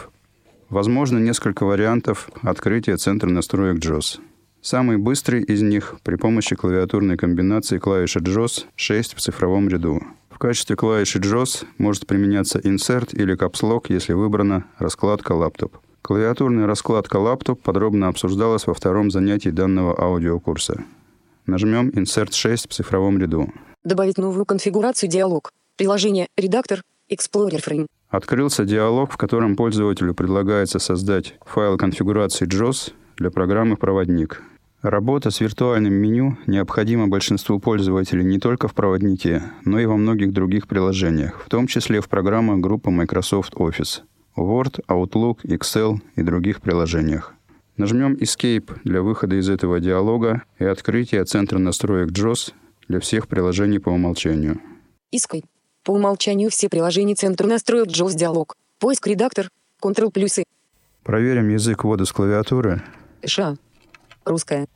Возможно 0.70 1.18
несколько 1.18 1.64
вариантов 1.64 2.28
открытия 2.42 2.96
центра 2.96 3.30
настроек 3.30 3.78
JOS. 3.78 4.18
Самый 4.62 4.96
быстрый 4.96 5.42
из 5.42 5.60
них 5.60 5.96
при 6.04 6.14
помощи 6.14 6.54
клавиатурной 6.54 7.16
комбинации 7.16 7.78
клавиши 7.78 8.20
JOS 8.20 8.66
6 8.76 9.14
в 9.16 9.20
цифровом 9.20 9.68
ряду. 9.68 10.00
В 10.30 10.38
качестве 10.38 10.76
клавиши 10.76 11.18
JOS 11.18 11.66
может 11.78 12.06
применяться 12.06 12.60
Insert 12.60 13.08
или 13.12 13.36
Caps 13.36 13.62
Lock, 13.62 13.86
если 13.88 14.12
выбрана 14.12 14.66
раскладка 14.78 15.32
лаптоп. 15.32 15.78
Клавиатурная 16.02 16.68
раскладка 16.68 17.16
лаптоп 17.16 17.60
подробно 17.60 18.06
обсуждалась 18.06 18.68
во 18.68 18.74
втором 18.74 19.10
занятии 19.10 19.48
данного 19.48 20.00
аудиокурса. 20.00 20.84
Нажмем 21.46 21.88
Insert 21.88 22.32
6 22.32 22.70
в 22.70 22.72
цифровом 22.72 23.18
ряду. 23.18 23.52
Добавить 23.82 24.18
новую 24.18 24.44
конфигурацию 24.44 25.10
диалог. 25.10 25.50
Приложение 25.76 26.28
Редактор. 26.36 26.82
Explorer 27.10 27.60
Frame. 27.60 27.86
Открылся 28.10 28.64
диалог, 28.64 29.10
в 29.10 29.16
котором 29.16 29.56
пользователю 29.56 30.14
предлагается 30.14 30.78
создать 30.78 31.34
файл 31.44 31.76
конфигурации 31.76 32.46
JOS 32.46 32.92
для 33.16 33.32
программы 33.32 33.76
«Проводник». 33.76 34.40
Работа 34.82 35.30
с 35.30 35.40
виртуальным 35.40 35.94
меню 35.94 36.38
необходима 36.48 37.06
большинству 37.06 37.60
пользователей 37.60 38.24
не 38.24 38.40
только 38.40 38.66
в 38.66 38.74
проводнике, 38.74 39.44
но 39.64 39.78
и 39.78 39.86
во 39.86 39.96
многих 39.96 40.32
других 40.32 40.66
приложениях, 40.66 41.40
в 41.46 41.48
том 41.48 41.68
числе 41.68 42.00
в 42.00 42.08
программах 42.08 42.58
группы 42.58 42.90
Microsoft 42.90 43.54
Office, 43.54 44.00
Word, 44.36 44.80
Outlook, 44.88 45.44
Excel 45.44 45.98
и 46.16 46.22
других 46.22 46.60
приложениях. 46.60 47.32
Нажмем 47.76 48.14
Escape 48.14 48.76
для 48.82 49.02
выхода 49.02 49.36
из 49.36 49.48
этого 49.48 49.78
диалога 49.78 50.42
и 50.58 50.64
открытия 50.64 51.24
центра 51.26 51.60
настроек 51.60 52.10
JOS 52.10 52.52
для 52.88 52.98
всех 52.98 53.28
приложений 53.28 53.78
по 53.78 53.90
умолчанию. 53.90 54.60
Искай. 55.12 55.44
По 55.84 55.92
умолчанию 55.92 56.50
все 56.50 56.68
приложения 56.68 57.14
центра 57.14 57.46
настроек 57.46 57.86
JOS 57.86 58.16
диалог. 58.16 58.56
Поиск 58.80 59.06
редактор. 59.06 59.48
Ctrl 59.80 60.10
плюсы. 60.10 60.42
Проверим 61.04 61.50
язык 61.50 61.84
ввода 61.84 62.04
с 62.04 62.12
клавиатуры. 62.12 62.82
ША. 63.24 63.56
Русская. 64.24 64.66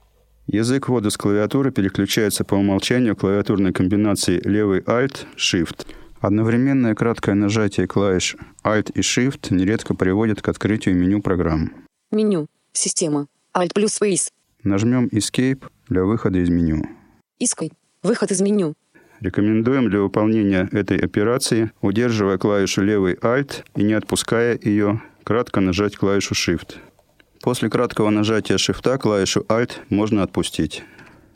Язык 0.46 0.88
ввода 0.88 1.10
с 1.10 1.16
клавиатуры 1.16 1.72
переключается 1.72 2.44
по 2.44 2.54
умолчанию 2.54 3.16
клавиатурной 3.16 3.72
комбинации 3.72 4.40
левый 4.44 4.80
Alt, 4.80 5.26
Shift. 5.36 5.86
Одновременное 6.20 6.94
краткое 6.94 7.34
нажатие 7.34 7.86
клавиш 7.86 8.36
Alt 8.64 8.92
и 8.94 9.00
Shift 9.00 9.52
нередко 9.52 9.94
приводит 9.94 10.40
к 10.42 10.48
открытию 10.48 10.96
меню 10.96 11.20
программ. 11.20 11.72
Меню. 12.12 12.46
Система. 12.72 13.26
Alt 13.54 13.72
плюс 13.74 14.00
Space. 14.00 14.30
Нажмем 14.62 15.06
Escape 15.06 15.64
для 15.88 16.04
выхода 16.04 16.38
из 16.38 16.48
меню. 16.48 16.84
Искай. 17.38 17.72
Выход 18.02 18.30
из 18.30 18.40
меню. 18.40 18.74
Рекомендуем 19.20 19.90
для 19.90 20.00
выполнения 20.00 20.68
этой 20.72 20.98
операции, 20.98 21.72
удерживая 21.80 22.38
клавишу 22.38 22.82
левый 22.82 23.14
Alt 23.14 23.64
и 23.74 23.82
не 23.82 23.94
отпуская 23.94 24.58
ее, 24.62 25.02
кратко 25.24 25.60
нажать 25.60 25.96
клавишу 25.96 26.34
Shift. 26.34 26.76
После 27.46 27.70
краткого 27.70 28.10
нажатия 28.10 28.56
Shift 28.56 28.98
клавишу 28.98 29.42
Alt 29.42 29.70
можно 29.88 30.24
отпустить. 30.24 30.82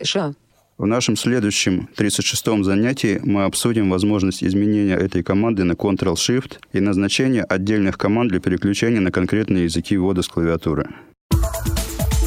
Ша. 0.03 0.35
В 0.77 0.85
нашем 0.85 1.15
следующем 1.15 1.89
36-м 1.97 2.65
занятии 2.65 3.21
мы 3.23 3.45
обсудим 3.45 3.89
возможность 3.91 4.43
изменения 4.43 4.97
этой 4.97 5.23
команды 5.23 5.63
на 5.63 5.75
Ctrl-Shift 5.75 6.55
и 6.73 6.81
назначение 6.81 7.45
отдельных 7.45 7.97
команд 7.97 8.33
для 8.33 8.41
переключения 8.41 8.99
на 8.99 9.13
конкретные 9.13 9.67
языки 9.67 9.97
ввода 9.97 10.23
с 10.23 10.27
клавиатуры. 10.27 10.91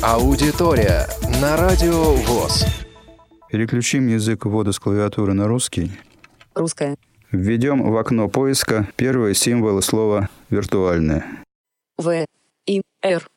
Аудитория 0.01 1.05
на 1.41 1.57
радио 1.57 2.13
ВОЗ. 2.13 2.65
Переключим 3.51 4.07
язык 4.07 4.45
ввода 4.45 4.71
с 4.71 4.79
клавиатуры 4.79 5.33
на 5.33 5.49
русский. 5.49 5.91
Русская. 6.55 6.95
Введем 7.33 7.83
в 7.91 7.97
окно 7.97 8.29
поиска 8.29 8.87
первые 8.95 9.35
символы 9.35 9.81
слова 9.81 10.29
«виртуальное». 10.49 11.25
В. 11.97 12.25
И. 12.65 12.81
Р. 13.01 13.27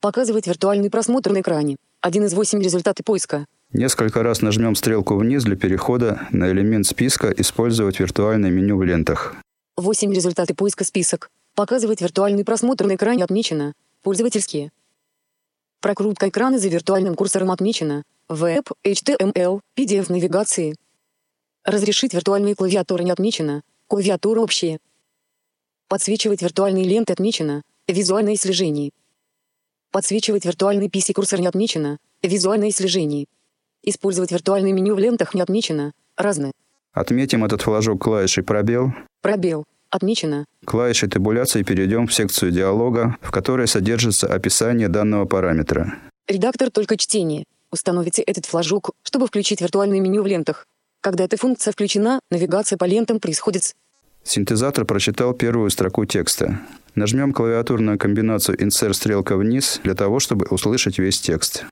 Показывать 0.00 0.46
виртуальный 0.46 0.88
просмотр 0.88 1.30
на 1.30 1.42
экране. 1.42 1.76
Один 2.00 2.24
из 2.24 2.32
восемь 2.32 2.62
результаты 2.62 3.02
поиска. 3.02 3.44
Несколько 3.74 4.22
раз 4.22 4.40
нажмем 4.40 4.74
стрелку 4.74 5.14
вниз 5.14 5.44
для 5.44 5.56
перехода 5.56 6.26
на 6.32 6.50
элемент 6.50 6.86
списка 6.86 7.30
«Использовать 7.36 8.00
виртуальное 8.00 8.50
меню 8.50 8.78
в 8.78 8.82
лентах». 8.82 9.36
8 9.76 10.10
результаты 10.14 10.54
поиска 10.54 10.84
список. 10.84 11.30
Показывать 11.54 12.00
виртуальный 12.00 12.46
просмотр 12.46 12.86
на 12.86 12.94
экране 12.94 13.24
отмечено. 13.24 13.74
Пользовательские. 14.02 14.72
Прокрутка 15.82 16.30
экрана 16.30 16.58
за 16.58 16.68
виртуальным 16.68 17.14
курсором 17.14 17.50
отмечена. 17.50 18.04
Веб, 18.30 18.70
HTML, 18.82 19.60
PDF 19.76 20.10
навигации. 20.10 20.76
Разрешить 21.62 22.14
виртуальные 22.14 22.54
клавиатуры 22.54 23.04
не 23.04 23.10
отмечено. 23.10 23.62
Клавиатура 23.86 24.40
общие. 24.40 24.78
Подсвечивать 25.88 26.40
виртуальные 26.40 26.84
ленты 26.84 27.12
отмечено. 27.12 27.62
Визуальное 27.86 28.36
слежение. 28.36 28.92
Подсвечивать 29.90 30.44
виртуальный 30.44 30.86
PC-курсор 30.86 31.40
не 31.40 31.48
отмечено. 31.48 31.98
Визуальное 32.22 32.70
слежение. 32.70 33.26
Использовать 33.82 34.30
виртуальное 34.30 34.72
меню 34.72 34.94
в 34.94 34.98
лентах 34.98 35.34
не 35.34 35.40
отмечено. 35.40 35.92
Разные. 36.16 36.52
Отметим 36.92 37.44
этот 37.44 37.62
флажок 37.62 38.02
клавишей 38.02 38.44
«Пробел». 38.44 38.92
Пробел. 39.20 39.64
Отмечено. 39.90 40.44
Клавишей 40.64 41.08
табуляции 41.08 41.64
перейдем 41.64 42.06
в 42.06 42.14
секцию 42.14 42.52
диалога, 42.52 43.16
в 43.20 43.32
которой 43.32 43.66
содержится 43.66 44.32
описание 44.32 44.88
данного 44.88 45.24
параметра. 45.24 45.98
Редактор 46.28 46.70
только 46.70 46.96
чтение. 46.96 47.44
Установите 47.72 48.22
этот 48.22 48.46
флажок, 48.46 48.90
чтобы 49.02 49.26
включить 49.26 49.60
виртуальное 49.60 49.98
меню 49.98 50.22
в 50.22 50.26
лентах. 50.26 50.66
Когда 51.00 51.24
эта 51.24 51.36
функция 51.36 51.72
включена, 51.72 52.20
навигация 52.30 52.76
по 52.76 52.84
лентам 52.84 53.18
происходит 53.18 53.64
с 53.64 53.74
Синтезатор 54.22 54.84
прочитал 54.84 55.32
первую 55.32 55.70
строку 55.70 56.04
текста. 56.04 56.60
Нажмем 56.94 57.32
клавиатурную 57.32 57.98
комбинацию 57.98 58.58
«Insert 58.58 58.94
стрелка 58.94 59.36
вниз» 59.36 59.80
для 59.84 59.94
того, 59.94 60.18
чтобы 60.18 60.46
услышать 60.50 60.98
весь 60.98 61.20
текст. 61.20 61.64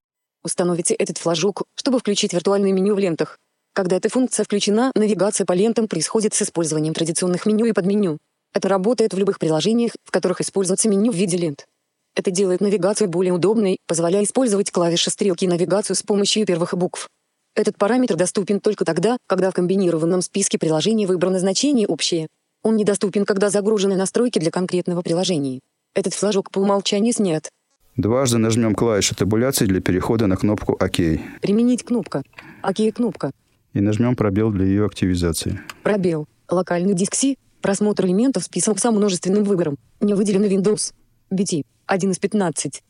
Установите 0.44 0.94
этот 0.94 1.18
флажок, 1.18 1.64
чтобы 1.74 1.98
включить 1.98 2.32
виртуальное 2.32 2.72
меню 2.72 2.94
в 2.94 2.98
лентах. 2.98 3.38
Когда 3.74 3.96
эта 3.96 4.08
функция 4.08 4.44
включена, 4.44 4.92
навигация 4.94 5.44
по 5.44 5.52
лентам 5.52 5.88
происходит 5.88 6.34
с 6.34 6.42
использованием 6.42 6.94
традиционных 6.94 7.46
меню 7.46 7.66
и 7.66 7.72
подменю. 7.72 8.18
Это 8.54 8.68
работает 8.68 9.12
в 9.12 9.18
любых 9.18 9.38
приложениях, 9.38 9.92
в 10.04 10.10
которых 10.10 10.40
используется 10.40 10.88
меню 10.88 11.12
в 11.12 11.16
виде 11.16 11.36
лент. 11.36 11.66
Это 12.14 12.30
делает 12.30 12.60
навигацию 12.60 13.08
более 13.08 13.32
удобной, 13.32 13.78
позволяя 13.86 14.24
использовать 14.24 14.70
клавиши 14.70 15.10
стрелки 15.10 15.44
и 15.44 15.48
навигацию 15.48 15.94
с 15.96 16.02
помощью 16.02 16.46
первых 16.46 16.74
букв. 16.74 17.08
Этот 17.54 17.76
параметр 17.76 18.16
доступен 18.16 18.60
только 18.60 18.84
тогда, 18.84 19.18
когда 19.26 19.50
в 19.50 19.54
комбинированном 19.54 20.22
списке 20.22 20.58
приложений 20.58 21.06
выбрано 21.06 21.40
значение 21.40 21.86
общее. 21.86 22.28
Он 22.68 22.76
недоступен, 22.76 23.24
когда 23.24 23.48
загружены 23.48 23.96
настройки 23.96 24.38
для 24.38 24.50
конкретного 24.50 25.00
приложения. 25.00 25.60
Этот 25.94 26.12
флажок 26.12 26.50
по 26.50 26.58
умолчанию 26.58 27.14
снят. 27.14 27.48
Дважды 27.96 28.36
нажмем 28.36 28.74
клавишу 28.74 29.14
табуляции 29.14 29.64
для 29.64 29.80
перехода 29.80 30.26
на 30.26 30.36
кнопку 30.36 30.74
«Ок» 30.74 31.00
и 31.00 31.18
Применить 31.40 31.82
кнопка. 31.82 32.22
ОК 32.62 32.94
кнопка. 32.94 33.30
нажмем 33.72 34.16
пробел 34.16 34.50
для 34.50 34.66
ее 34.66 34.84
активизации. 34.84 35.62
Пробел. 35.82 36.26
Локальный 36.50 36.92
диск 36.92 37.14
C. 37.14 37.36
Просмотр 37.62 38.04
элементов 38.04 38.44
список 38.44 38.80
со 38.80 38.90
множественным 38.90 39.44
выбором. 39.44 39.78
Не 40.00 40.12
выделено 40.12 40.44
Windows. 40.44 40.92
BT. 41.32 41.64
1 41.86 42.10
из 42.10 42.18
15. 42.18 42.82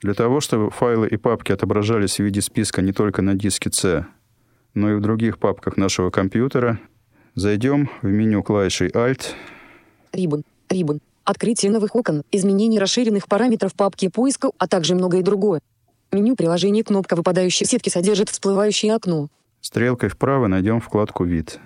Для 0.00 0.14
того, 0.14 0.38
чтобы 0.38 0.70
файлы 0.70 1.08
и 1.08 1.16
папки 1.16 1.50
отображались 1.50 2.18
в 2.18 2.22
виде 2.22 2.40
списка 2.40 2.82
не 2.82 2.92
только 2.92 3.20
на 3.20 3.34
диске 3.34 3.68
C, 3.72 4.06
но 4.74 4.92
и 4.92 4.94
в 4.94 5.00
других 5.00 5.38
папках 5.38 5.76
нашего 5.76 6.10
компьютера, 6.10 6.78
зайдем 7.38 7.90
в 8.02 8.06
меню 8.06 8.42
клавишей 8.42 8.88
Alt, 8.88 9.34
Ribbon. 10.12 10.42
Ribbon. 10.68 11.00
Открытие 11.24 11.70
новых 11.70 11.94
окон, 11.94 12.22
изменение 12.32 12.80
расширенных 12.80 13.28
параметров 13.28 13.74
папки 13.74 14.08
поиска, 14.08 14.50
а 14.58 14.66
также 14.66 14.94
многое 14.94 15.22
другое. 15.22 15.60
Меню 16.10 16.36
приложения 16.36 16.82
кнопка 16.82 17.16
выпадающей 17.16 17.66
сетки 17.66 17.90
содержит 17.90 18.30
всплывающее 18.30 18.94
окно. 18.94 19.28
стрелкой 19.60 20.08
вправо 20.08 20.46
найдем 20.46 20.80
вкладку 20.80 21.24
«Вид». 21.24 21.58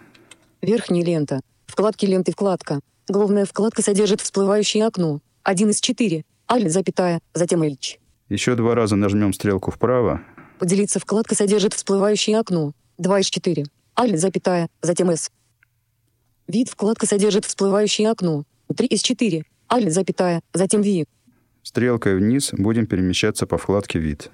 Верхняя 0.63 1.05
лента. 1.05 1.41
Вкладки 1.67 2.07
ленты 2.07 2.33
вкладка. 2.33 2.81
Главная 3.09 3.45
вкладка 3.47 3.83
содержит 3.83 4.21
всплывающее 4.21 4.85
окно. 4.85 5.21
Один 5.43 5.71
из 5.71 5.81
четыре. 5.81 6.25
Alt, 6.49 6.69
запятая, 6.69 7.21
затем 7.35 7.63
H. 7.63 7.99
Еще 8.29 8.55
два 8.57 8.75
раза 8.75 8.97
нажмем 8.97 9.33
стрелку 9.33 9.71
вправо, 9.71 10.23
Поделиться 10.63 11.01
вкладка 11.01 11.35
содержит 11.35 11.75
всплывающее 11.75 12.39
окно. 12.39 12.73
2 12.99 13.19
из 13.19 13.31
4. 13.31 13.65
Alt, 13.97 14.17
запятая, 14.17 14.69
затем 14.81 15.11
S. 15.11 15.29
Вид 16.49 16.69
вкладка 16.69 17.07
содержит 17.07 17.45
всплывающее 17.45 18.11
окно. 18.11 18.45
3 18.75 18.87
из 18.89 19.03
4. 19.03 19.45
Alt, 19.69 19.91
запятая, 19.91 20.43
затем 20.53 20.83
V. 20.83 21.05
стрелкой 21.63 22.17
вниз 22.17 22.51
будем 22.53 22.87
перемещаться 22.87 23.47
по 23.47 23.59
вкладке 23.59 23.99
«Вид». 23.99 24.31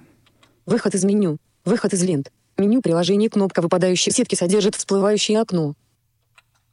Выход 0.65 0.95
из 0.95 1.03
меню. 1.03 1.37
Выход 1.65 1.93
из 1.93 2.03
лент. 2.03 2.31
Меню 2.57 2.81
приложения 2.81 3.29
кнопка 3.29 3.61
выпадающей 3.61 4.11
сетки 4.11 4.35
содержит 4.35 4.75
всплывающее 4.75 5.39
окно. 5.39 5.75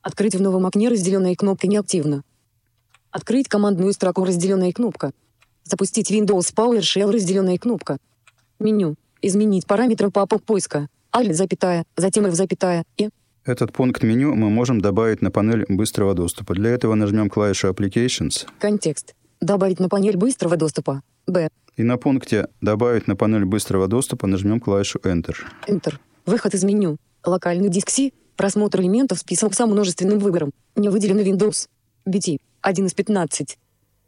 Открыть 0.03 0.35
в 0.35 0.40
новом 0.40 0.66
окне 0.66 0.88
разделенная 0.88 1.35
кнопка 1.35 1.66
неактивна. 1.66 2.22
Открыть 3.11 3.49
командную 3.49 3.92
строку 3.92 4.25
разделенная 4.25 4.72
кнопка. 4.72 5.12
Запустить 5.64 6.11
Windows 6.11 6.53
PowerShell 6.55 7.11
разделенная 7.11 7.59
кнопка. 7.59 7.99
Меню. 8.59 8.96
Изменить 9.22 9.66
параметры 9.66 10.11
папок 10.11 10.42
поиска. 10.42 10.88
Alt, 11.12 11.33
запятая, 11.33 11.85
затем 11.96 12.27
F, 12.27 12.35
запятая, 12.35 12.85
и 12.96 13.11
Этот 13.46 13.72
пункт 13.72 14.02
меню 14.02 14.35
мы 14.35 14.50
можем 14.50 14.80
добавить 14.80 15.22
на 15.22 15.30
панель 15.30 15.64
быстрого 15.68 16.14
доступа. 16.14 16.54
Для 16.54 16.70
этого 16.70 16.96
нажмем 16.96 17.30
клавишу 17.30 17.68
Applications 17.68 18.44
контекст. 18.59 19.14
Добавить 19.40 19.78
на 19.78 19.88
панель 19.88 20.16
быстрого 20.16 20.56
доступа. 20.56 21.02
Б. 21.28 21.48
и 21.76 21.82
на 21.85 21.96
пункте 21.96 22.48
«Добавить 22.61 23.06
на 23.06 23.14
панель 23.16 23.44
быстрого 23.44 23.87
доступа» 23.87 24.26
нажмем 24.26 24.59
клавишу 24.61 24.98
Enter. 24.98 25.37
Enter. 25.68 25.94
Выход 26.24 26.54
из 26.54 26.64
меню. 26.64 26.96
Локальный 27.24 27.68
диск 27.68 27.90
C. 27.90 28.11
Просмотр 28.37 28.80
элементов 28.80 29.18
список 29.18 29.54
со 29.54 29.66
множественным 29.66 30.18
выбором. 30.18 30.50
Не 30.74 30.88
выделено 30.88 31.20
Windows. 31.20 31.68
BT. 32.04 32.38
1 32.62 32.87
из 32.87 32.94
15. 32.94 33.59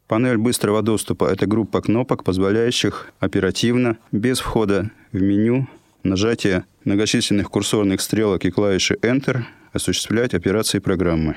Панель 0.07 0.37
быстрого 0.37 0.81
доступа– 0.81 1.25
это 1.31 1.45
группа 1.45 1.81
кнопок, 1.81 2.25
позволяющих 2.25 3.13
оперативно, 3.19 3.97
без 4.11 4.39
входа 4.39 4.91
в 5.13 5.21
меню, 5.21 5.67
нажатия 6.03 6.65
многочисленных 6.89 7.51
курсорных 7.51 8.01
стрелок 8.01 8.45
и 8.45 8.49
клавиши 8.49 8.95
Enter 9.03 9.43
осуществлять 9.73 10.33
операции 10.33 10.79
программы. 10.79 11.35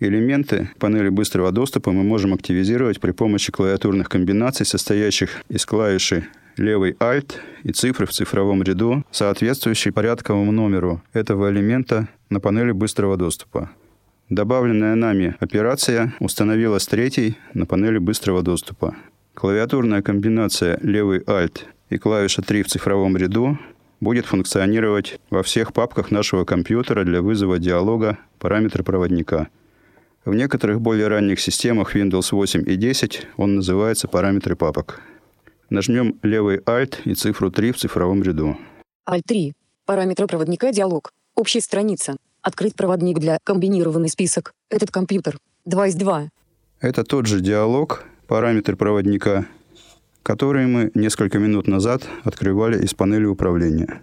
Элементы 0.00 0.68
панели 0.78 1.08
быстрого 1.08 1.50
доступа 1.50 1.92
мы 1.92 2.02
можем 2.02 2.34
активизировать 2.34 3.00
при 3.00 3.12
помощи 3.12 3.50
клавиатурных 3.50 4.10
комбинаций, 4.10 4.66
состоящих 4.66 5.42
из 5.48 5.64
клавиши 5.64 6.26
левый 6.58 6.92
Alt 7.00 7.36
и 7.62 7.72
цифры 7.72 8.04
в 8.04 8.10
цифровом 8.10 8.62
ряду, 8.62 9.02
соответствующей 9.10 9.92
порядковому 9.92 10.52
номеру 10.52 11.00
этого 11.14 11.50
элемента 11.50 12.08
на 12.28 12.38
панели 12.40 12.72
быстрого 12.72 13.16
доступа. 13.16 13.70
Добавленная 14.28 14.94
нами 14.94 15.36
операция 15.40 16.12
установилась 16.20 16.86
третьей 16.86 17.38
на 17.54 17.64
панели 17.64 17.96
быстрого 17.96 18.42
доступа. 18.42 18.94
Клавиатурная 19.32 20.02
комбинация 20.02 20.78
левый 20.82 21.20
Alt 21.20 21.60
и 21.88 21.96
клавиша 21.96 22.42
3 22.42 22.62
в 22.62 22.66
цифровом 22.66 23.16
ряду 23.16 23.58
будет 24.02 24.26
функционировать 24.26 25.20
во 25.30 25.44
всех 25.44 25.72
папках 25.72 26.10
нашего 26.10 26.44
компьютера 26.44 27.04
для 27.04 27.22
вызова 27.22 27.60
диалога 27.60 28.18
параметра 28.40 28.82
проводника. 28.82 29.48
В 30.24 30.34
некоторых 30.34 30.80
более 30.80 31.06
ранних 31.06 31.38
системах 31.38 31.94
Windows 31.94 32.32
8 32.32 32.68
и 32.68 32.74
10 32.74 33.28
он 33.36 33.56
называется 33.56 34.08
параметры 34.08 34.56
папок. 34.56 35.00
Нажмем 35.70 36.18
левый 36.22 36.58
Alt 36.58 36.96
и 37.04 37.14
цифру 37.14 37.52
3 37.52 37.70
в 37.70 37.76
цифровом 37.76 38.24
ряду. 38.24 38.58
Alt 39.08 39.22
3. 39.24 39.52
Параметры 39.86 40.26
проводника 40.26 40.72
диалог. 40.72 41.12
Общая 41.36 41.60
страница. 41.60 42.16
Открыть 42.42 42.74
проводник 42.74 43.20
для 43.20 43.38
комбинированный 43.44 44.08
список. 44.08 44.52
Этот 44.68 44.90
компьютер. 44.90 45.38
2 45.64 45.86
из 45.86 45.94
2. 45.94 46.28
Это 46.80 47.04
тот 47.04 47.26
же 47.26 47.40
диалог, 47.40 48.04
параметры 48.26 48.74
проводника, 48.74 49.46
который 50.22 50.66
мы 50.66 50.90
несколько 50.94 51.38
минут 51.38 51.66
назад 51.66 52.02
открывали 52.24 52.82
из 52.82 52.94
панели 52.94 53.24
управления. 53.24 54.02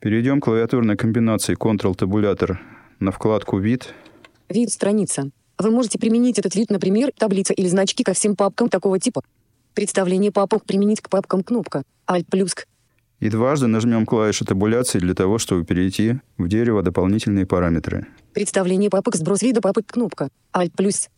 Перейдем 0.00 0.40
к 0.40 0.44
клавиатурной 0.44 0.96
комбинации 0.96 1.56
Ctrl-табулятор 1.56 2.60
на 2.98 3.12
вкладку 3.12 3.58
«Вид». 3.58 3.94
Вид 4.48 4.70
страница. 4.70 5.30
Вы 5.58 5.70
можете 5.70 5.98
применить 5.98 6.38
этот 6.38 6.54
вид, 6.54 6.70
например, 6.70 7.12
таблица 7.16 7.52
или 7.52 7.68
значки 7.68 8.02
ко 8.02 8.12
всем 8.12 8.34
папкам 8.34 8.68
такого 8.68 8.98
типа. 8.98 9.22
Представление 9.74 10.32
папок 10.32 10.64
применить 10.64 11.00
к 11.00 11.08
папкам 11.08 11.42
кнопка. 11.42 11.84
Alt 12.06 12.26
плюс 12.30 12.54
к. 12.54 12.66
И 13.20 13.28
дважды 13.28 13.68
нажмем 13.68 14.04
клавишу 14.04 14.44
табуляции 14.44 14.98
для 14.98 15.14
того, 15.14 15.38
чтобы 15.38 15.64
перейти 15.64 16.16
в 16.36 16.48
дерево 16.48 16.82
дополнительные 16.82 17.46
параметры. 17.46 18.08
Представление 18.34 18.90
папок, 18.90 19.14
сброс 19.14 19.42
вида 19.42 19.60
папок 19.60 19.86
кнопка. 19.86 20.28
Alt 20.52 20.72
плюс. 20.76 21.08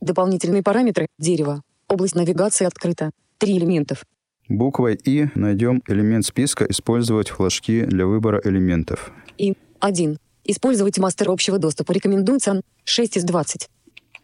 Дополнительные 0.00 0.62
параметры. 0.62 1.06
Дерево. 1.18 1.62
Область 1.88 2.14
навигации 2.14 2.66
открыта. 2.66 3.10
Три 3.40 3.56
элементов. 3.56 4.04
Буквой 4.50 5.00
«И» 5.02 5.28
найдем 5.34 5.82
элемент 5.88 6.26
списка 6.26 6.66
«Использовать 6.66 7.30
флажки 7.30 7.86
для 7.86 8.06
выбора 8.06 8.38
элементов». 8.44 9.10
И 9.38 9.54
1. 9.80 10.18
Использовать 10.44 10.98
мастер 10.98 11.30
общего 11.30 11.58
доступа 11.58 11.92
рекомендуется 11.92 12.60
6 12.84 13.16
из 13.16 13.24
20. 13.24 13.70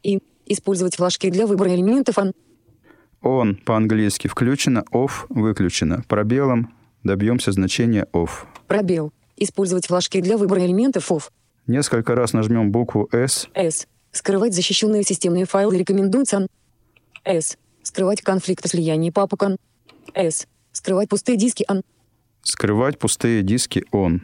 И 0.02 0.18
использовать 0.44 0.96
флажки 0.96 1.30
для 1.30 1.46
выбора 1.46 1.74
элементов 1.74 2.18
ан. 2.18 2.34
«On» 3.22 3.54
по-английски 3.64 4.28
включено, 4.28 4.84
«Off» 4.92 5.24
выключено. 5.30 6.04
Пробелом 6.08 6.74
добьемся 7.02 7.52
значения 7.52 8.06
«Off». 8.12 8.44
Пробел. 8.66 9.14
Использовать 9.38 9.86
флажки 9.86 10.20
для 10.20 10.36
выбора 10.36 10.66
элементов 10.66 11.10
OFF. 11.10 11.30
Несколько 11.66 12.14
раз 12.14 12.34
нажмем 12.34 12.70
букву 12.70 13.08
«S». 13.12 13.48
S. 13.54 13.86
Скрывать 14.12 14.52
защищенные 14.52 15.04
системные 15.04 15.46
файлы 15.46 15.78
рекомендуется 15.78 16.46
S. 17.24 17.56
Скрывать 17.86 18.20
конфликты 18.20 18.68
слияния 18.68 19.12
папок 19.12 19.44
ан. 19.44 19.58
S. 20.12 20.48
Скрывать 20.72 21.08
пустые 21.08 21.38
диски 21.38 21.64
ан. 21.68 21.84
Скрывать 22.42 22.98
пустые 22.98 23.44
диски 23.44 23.84
«On». 23.92 24.18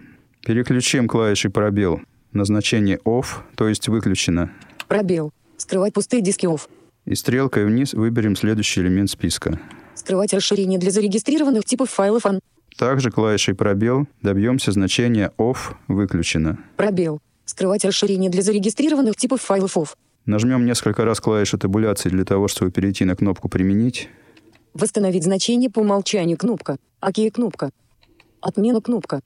Переключим 0.44 1.06
клавишей 1.06 1.48
пробел 1.48 2.00
на 2.32 2.44
значение 2.44 2.98
«Off», 3.04 3.26
то 3.54 3.68
есть 3.68 3.86
выключено. 3.86 4.50
Пробел. 4.88 5.32
Скрывать 5.58 5.92
пустые 5.92 6.22
диски 6.22 6.46
OFF. 6.46 6.68
И 7.04 7.14
стрелкой 7.14 7.64
вниз 7.64 7.94
выберем 7.94 8.34
следующий 8.34 8.80
элемент 8.80 9.10
списка. 9.10 9.60
Скрывать 9.94 10.34
расширение 10.34 10.80
для 10.80 10.90
зарегистрированных 10.90 11.64
типов 11.64 11.88
файлов 11.88 12.26
ан. 12.26 12.40
Также 12.76 13.12
клавишей 13.12 13.54
пробел 13.54 14.08
добьемся 14.22 14.72
значения 14.72 15.30
«Off» 15.38 15.76
выключено. 15.86 16.58
Пробел. 16.76 17.20
Скрывать 17.44 17.84
расширение 17.84 18.28
для 18.28 18.42
зарегистрированных 18.42 19.14
типов 19.14 19.40
файлов 19.40 19.76
OFF. 19.76 19.90
Нажмем 20.24 20.64
несколько 20.64 21.04
раз 21.04 21.20
клавишу 21.20 21.58
табуляции 21.58 22.08
для 22.08 22.24
того, 22.24 22.46
чтобы 22.46 22.70
перейти 22.70 23.04
на 23.04 23.16
кнопку 23.16 23.48
«Применить». 23.48 24.08
Восстановить 24.72 25.24
значение 25.24 25.68
по 25.68 25.80
умолчанию 25.80 26.38
кнопка. 26.38 26.78
ОК 27.00 27.32
кнопка. 27.32 27.70
Отмена 28.40 28.80
кнопка. 28.80 29.20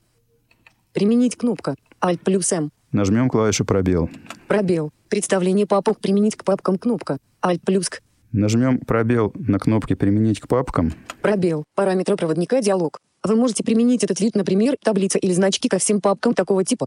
Применить 0.92 1.36
кнопка. 1.36 1.76
Alt 2.00 2.20
плюс 2.24 2.50
М. 2.52 2.72
Нажмем 2.92 3.28
клавишу 3.28 3.64
«Пробел». 3.64 4.08
Пробел. 4.48 4.90
Представление 5.08 5.66
папок 5.66 6.00
применить 6.00 6.36
к 6.36 6.44
папкам 6.44 6.78
кнопка. 6.78 7.18
Alt 7.42 7.60
плюс 7.64 7.90
к. 7.90 8.00
Нажмем 8.32 8.78
пробел 8.78 9.32
на 9.34 9.58
кнопке 9.58 9.96
«Применить 9.96 10.40
к 10.40 10.48
папкам». 10.48 10.92
Пробел. 11.20 11.64
Параметры 11.74 12.16
проводника 12.16 12.62
диалог. 12.62 13.00
Вы 13.22 13.36
можете 13.36 13.62
применить 13.64 14.02
этот 14.02 14.20
вид, 14.20 14.34
например, 14.34 14.76
таблица 14.82 15.18
или 15.18 15.32
значки 15.32 15.68
ко 15.68 15.78
всем 15.78 16.00
папкам 16.00 16.32
такого 16.32 16.64
типа. 16.64 16.86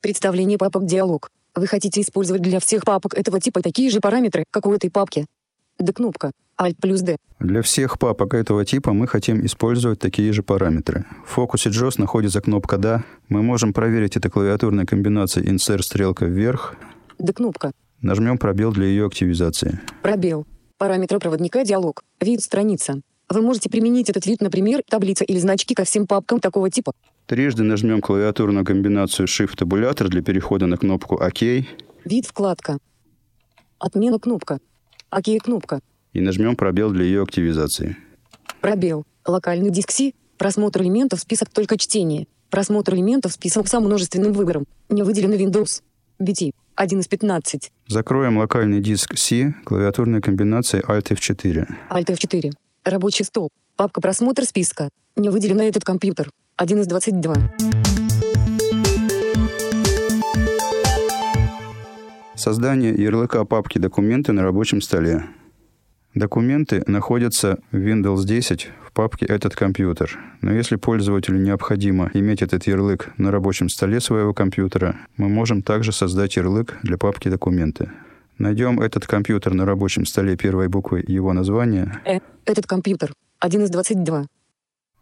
Представление 0.00 0.58
папок 0.58 0.86
диалог. 0.86 1.30
Вы 1.54 1.66
хотите 1.66 2.00
использовать 2.00 2.42
для 2.42 2.60
всех 2.60 2.84
папок 2.84 3.14
этого 3.14 3.40
типа 3.40 3.62
такие 3.62 3.90
же 3.90 4.00
параметры, 4.00 4.44
как 4.50 4.66
у 4.66 4.72
этой 4.72 4.90
папки. 4.90 5.26
D 5.78 5.92
кнопка. 5.92 6.32
Alt 6.60 6.76
плюс 6.80 7.02
D. 7.02 7.16
Для 7.38 7.62
всех 7.62 7.98
папок 7.98 8.34
этого 8.34 8.64
типа 8.64 8.92
мы 8.92 9.06
хотим 9.06 9.44
использовать 9.46 10.00
такие 10.00 10.32
же 10.32 10.42
параметры. 10.42 11.04
В 11.24 11.30
фокусе 11.30 11.70
JOS 11.70 11.94
находится 11.98 12.40
кнопка 12.40 12.78
«Да». 12.78 13.04
Мы 13.28 13.42
можем 13.42 13.72
проверить 13.72 14.16
это 14.16 14.28
клавиатурной 14.28 14.84
комбинацией 14.84 15.48
Insert 15.48 15.82
стрелка 15.82 16.26
вверх. 16.26 16.74
D 17.18 17.32
кнопка. 17.32 17.70
Нажмем 18.02 18.38
пробел 18.38 18.72
для 18.72 18.86
ее 18.86 19.06
активизации. 19.06 19.80
Пробел. 20.02 20.46
Параметры 20.78 21.18
проводника 21.20 21.64
диалог. 21.64 22.02
Вид 22.20 22.40
страница. 22.42 23.02
Вы 23.30 23.42
можете 23.42 23.68
применить 23.68 24.08
этот 24.08 24.26
вид, 24.26 24.40
например, 24.40 24.82
таблица 24.88 25.24
или 25.24 25.38
значки 25.38 25.74
ко 25.74 25.84
всем 25.84 26.06
папкам 26.06 26.40
такого 26.40 26.70
типа. 26.70 26.92
Трижды 27.26 27.62
нажмем 27.62 28.00
клавиатурную 28.00 28.64
комбинацию 28.64 29.26
Shift-табулятор 29.26 30.08
для 30.08 30.22
перехода 30.22 30.66
на 30.66 30.78
кнопку 30.78 31.16
«Ок» 31.16 31.42
и 31.42 31.68
Вид 32.04 32.26
вкладка. 32.26 32.78
Отмена 33.78 34.18
кнопка. 34.18 34.60
ОК 35.10 35.26
кнопка. 35.42 35.80
нажмем 36.14 36.56
пробел 36.56 36.90
для 36.90 37.04
ее 37.04 37.22
активизации. 37.22 37.96
Пробел. 38.62 39.04
Локальный 39.26 39.70
диск 39.70 39.90
C. 39.90 40.12
Просмотр 40.38 40.82
элементов 40.82 41.20
список 41.20 41.50
только 41.50 41.76
чтение. 41.76 42.26
Просмотр 42.48 42.94
элементов 42.94 43.32
список 43.32 43.68
со 43.68 43.80
множественным 43.80 44.32
выбором. 44.32 44.64
Не 44.88 45.02
выделено 45.02 45.34
Windows. 45.34 45.82
BT. 46.18 46.52
1 46.76 47.00
из 47.00 47.08
15. 47.08 47.70
Закроем 47.88 48.38
локальный 48.38 48.80
диск 48.80 49.18
C 49.18 49.54
клавиатурной 49.64 50.22
комбинацией 50.22 50.82
Alt 50.82 51.10
F4. 51.10 51.68
Alt 51.90 52.06
F4. 52.06 52.52
Рабочий 52.84 53.24
стол. 53.24 53.50
Папка 53.76 54.00
просмотр 54.00 54.44
списка. 54.44 54.88
Не 55.16 55.28
выделено 55.28 55.62
этот 55.62 55.84
компьютер. 55.84 56.30
1 56.56 56.80
из 56.80 56.86
22. 56.86 57.34
Создание 62.34 62.94
ярлыка 62.94 63.44
папки 63.44 63.78
«Документы» 63.78 64.32
на 64.32 64.42
рабочем 64.42 64.80
столе. 64.80 65.24
Документы 66.14 66.82
находятся 66.86 67.58
в 67.70 67.76
Windows 67.76 68.24
10 68.24 68.70
в 68.86 68.92
папке 68.92 69.26
«Этот 69.26 69.54
компьютер». 69.54 70.18
Но 70.40 70.52
если 70.52 70.76
пользователю 70.76 71.38
необходимо 71.38 72.10
иметь 72.14 72.42
этот 72.42 72.66
ярлык 72.66 73.10
на 73.18 73.30
рабочем 73.30 73.68
столе 73.68 74.00
своего 74.00 74.34
компьютера, 74.34 74.96
мы 75.16 75.28
можем 75.28 75.62
также 75.62 75.92
создать 75.92 76.36
ярлык 76.36 76.78
для 76.82 76.96
папки 76.96 77.28
«Документы». 77.28 77.90
Найдем 78.38 78.80
этот 78.80 79.04
компьютер 79.06 79.52
на 79.52 79.64
рабочем 79.66 80.06
столе 80.06 80.36
первой 80.36 80.68
буквой 80.68 81.04
его 81.06 81.32
названия. 81.32 82.00
Э. 82.04 82.20
Этот 82.44 82.66
компьютер. 82.66 83.12
1 83.40 83.64
из 83.64 83.70
22. 83.70 84.26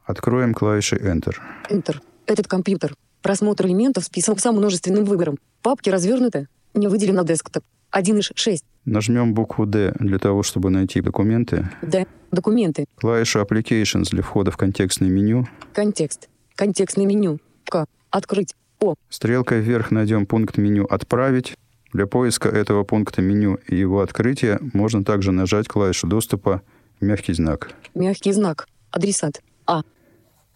Откроем 0.04 0.54
клавишей 0.54 0.98
Enter. 0.98 1.34
Enter. 1.68 2.00
Этот 2.26 2.46
компьютер. 2.46 2.94
Просмотр 3.20 3.66
элементов 3.66 4.04
список 4.04 4.40
со 4.40 4.52
множественным 4.52 5.04
выбором. 5.04 5.36
Папки 5.60 5.90
развернуты. 5.90 6.48
Не 6.72 6.88
выделено 6.88 7.24
десктоп. 7.24 7.62
1 7.90 8.18
из 8.18 8.30
6. 8.34 8.64
Нажмем 8.86 9.34
букву 9.34 9.66
D 9.66 9.92
для 9.98 10.18
того, 10.18 10.42
чтобы 10.42 10.70
найти 10.70 11.02
документы. 11.02 11.68
D. 11.82 12.06
Документы. 12.30 12.86
Клавишу 12.96 13.40
Applications 13.40 14.10
для 14.10 14.22
входа 14.22 14.50
в 14.50 14.56
контекстное 14.56 15.10
меню. 15.10 15.46
Контекст. 15.74 16.28
Контекстное 16.54 17.04
меню. 17.04 17.38
К. 17.64 17.84
Открыть. 18.10 18.54
О. 18.80 18.94
Стрелкой 19.10 19.60
вверх 19.60 19.90
найдем 19.90 20.24
пункт 20.24 20.56
меню 20.56 20.86
«Отправить». 20.86 21.54
Для 21.96 22.06
поиска 22.06 22.50
этого 22.50 22.84
пункта 22.84 23.22
меню 23.22 23.58
и 23.66 23.74
его 23.74 24.02
открытия 24.02 24.60
можно 24.74 25.02
также 25.02 25.32
нажать 25.32 25.66
клавишу 25.66 26.06
доступа 26.06 26.60
«Мягкий 27.00 27.32
знак». 27.32 27.70
Мягкий 27.94 28.32
знак. 28.32 28.68
Адресат. 28.90 29.40
А. 29.66 29.80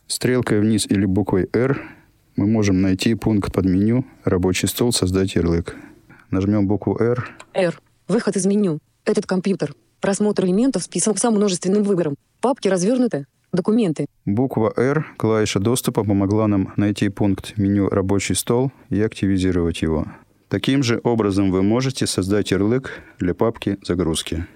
Стрелкой 0.07 0.61
вниз 0.61 0.85
или 0.87 1.07
буквой 1.07 1.49
R 1.55 1.81
мы 2.37 2.47
можем 2.47 2.83
найти 2.83 3.15
пункт 3.15 3.55
под 3.55 3.65
меню 3.65 4.05
«Рабочий 4.23 4.69
стол. 4.69 4.93
Создать 4.93 5.35
ярлык». 5.35 5.77
Нажмем 6.31 6.69
букву 6.69 6.99
R. 7.01 7.27
R. 7.55 7.81
Выход 8.07 8.37
из 8.37 8.45
меню. 8.45 8.79
Этот 9.07 9.25
компьютер. 9.25 9.75
Просмотр 10.03 10.45
элементов 10.45 10.83
список 10.83 11.17
со 11.17 11.31
множественным 11.31 11.85
выбором. 11.85 12.17
Папки 12.43 12.69
развернуты. 12.69 13.25
Документы. 13.51 14.09
Буква 14.27 14.75
R, 14.77 15.07
клавиша 15.17 15.59
доступа, 15.59 16.05
помогла 16.05 16.47
нам 16.49 16.75
найти 16.77 17.09
пункт 17.09 17.57
меню 17.57 17.89
«Рабочий 17.89 18.35
стол» 18.35 18.73
и 18.91 19.01
активизировать 19.01 19.81
его. 19.81 20.07
Таким 20.51 20.83
же 20.83 21.01
образом 21.05 21.53
вы 21.53 21.63
можете 21.63 22.09
создать 22.09 22.51
ярлык 22.51 22.91
для 23.21 23.35
папки 23.35 23.79
«Загрузки». 23.85 24.47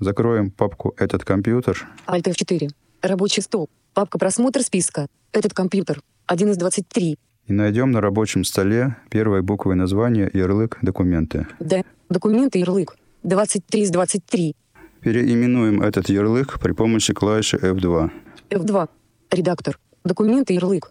Закроем 0.00 0.50
папку 0.50 0.94
«Этот 0.96 1.26
компьютер». 1.26 1.86
Alt 2.06 2.22
F4. 2.22 2.70
Рабочий 3.02 3.42
стол. 3.42 3.68
Папка 3.92 4.18
просмотр 4.18 4.62
списка. 4.62 5.08
Этот 5.30 5.52
компьютер. 5.52 6.00
1 6.24 6.52
из 6.52 6.56
23. 6.56 7.18
И 7.48 7.52
найдем 7.52 7.90
на 7.90 8.00
рабочем 8.00 8.44
столе 8.44 8.96
первой 9.10 9.42
буквой 9.42 9.74
названия 9.74 10.30
ярлык 10.32 10.78
«Документы». 10.80 11.46
D. 11.60 11.84
Документы 12.08 12.58
ярлык. 12.58 12.96
23 13.22 13.82
из 13.82 13.90
23. 13.90 14.56
Переименуем 15.02 15.82
этот 15.82 16.08
ярлык 16.08 16.60
при 16.60 16.72
помощи 16.72 17.12
клавиши 17.12 17.58
F2. 17.58 18.10
F2. 18.48 18.88
Редактор. 19.30 19.78
Документы 20.02 20.54
ярлык. 20.54 20.90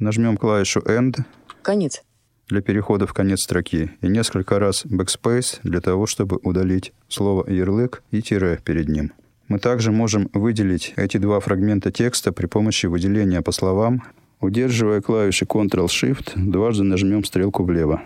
Нажмем 0.00 0.36
клавишу 0.36 0.80
End 0.80 1.20
Конец. 1.62 2.02
Для 2.52 2.60
перехода 2.60 3.06
в 3.06 3.14
конец 3.14 3.40
строки 3.42 3.90
и 4.02 4.08
несколько 4.08 4.58
раз 4.58 4.84
Backspace 4.84 5.60
для 5.62 5.80
того, 5.80 6.06
чтобы 6.06 6.38
удалить 6.42 6.92
слово 7.08 7.50
«ярлык» 7.50 8.02
и 8.10 8.20
тире 8.20 8.60
перед 8.62 8.88
ним. 8.88 9.12
Мы 9.48 9.58
также 9.58 9.90
можем 9.90 10.28
выделить 10.34 10.92
эти 10.96 11.16
два 11.16 11.40
фрагмента 11.40 11.90
текста 11.90 12.30
при 12.30 12.46
помощи 12.46 12.86
выделения 12.86 13.40
по 13.40 13.52
словам. 13.52 14.02
Удерживая 14.40 15.00
клавиши 15.00 15.46
Ctrl-Shift, 15.46 16.32
дважды 16.36 16.84
нажмем 16.84 17.24
стрелку 17.24 17.64
влево. 17.64 18.02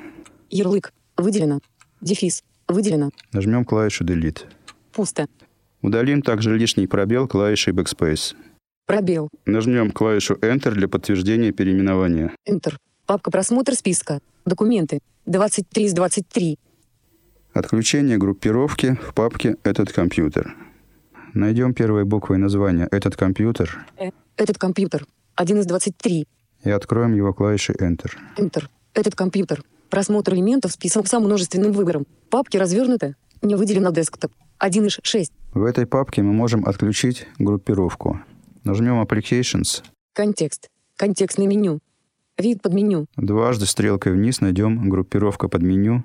Ярлык. 0.49 0.93
Выделено. 1.17 1.59
Дефис. 2.01 2.45
Выделено. 2.69 3.11
Нажмем 3.33 3.65
клавишу 3.65 4.05
Delete. 4.05 4.45
Пусто. 4.93 5.27
Удалим 5.83 6.23
также 6.23 6.57
лишний 6.57 6.87
пробел 6.87 7.27
клавишей 7.27 7.73
Backspace. 7.73 8.37
Пробел. 8.87 9.29
Нажмем 9.45 9.91
клавишу 9.91 10.35
Enter 10.35 10.71
для 10.71 10.87
подтверждения 10.87 11.51
переименования. 11.51 12.31
Enter. 12.49 12.75
Папка 13.07 13.31
просмотр 13.31 13.75
списка. 13.75 14.21
Документы. 14.45 14.99
23 15.27 15.85
из 15.85 15.93
23. 15.93 16.59
Отключение 17.53 18.19
группировки 18.19 18.99
в 19.01 19.15
папке 19.15 19.57
«Этот 19.63 19.93
компьютер». 19.93 20.57
Найдем 21.33 21.73
первой 21.73 22.05
буквой 22.05 22.39
названия 22.39 22.89
«Этот 22.91 23.17
компьютер» 23.17 23.87
Э. 23.99 24.11
Этот 24.37 24.59
компьютер. 24.59 25.07
1 25.37 25.59
из 25.61 25.67
23. 25.67 26.27
и 26.65 26.71
откроем 26.71 27.15
его 27.15 27.33
клавишей 27.33 27.77
Enter. 27.77 28.11
Enter. 28.37 28.65
Этот 28.93 29.15
компьютер. 29.15 29.63
Просмотр 29.89 30.35
элементов 30.35 30.73
список 30.73 31.07
со 31.07 31.21
множественным 31.21 31.73
выбором. 31.73 32.07
Папки 32.29 32.57
развернуты. 32.57 33.15
Не 33.41 33.55
выделено 33.55 33.93
десктоп. 33.93 34.33
1 34.59 34.87
из 34.87 34.99
6. 35.03 35.33
В 35.55 35.65
этой 35.65 35.87
папке 35.87 36.23
мы 36.23 36.33
можем 36.33 36.67
отключить 36.67 37.29
группировку. 37.39 38.21
Нажмем 38.65 39.01
Applications. 39.01 39.85
Контекст. 40.13 40.69
Контекстное 40.97 41.47
меню. 41.47 41.79
Вид 42.39 42.61
под 42.61 42.75
меню. 42.75 43.07
Дважды 43.17 43.67
стрелкой 43.67 44.13
вниз 44.13 44.41
найдем 44.41 44.91
группировка 44.91 45.49
под 45.49 45.63
меню 45.63 46.05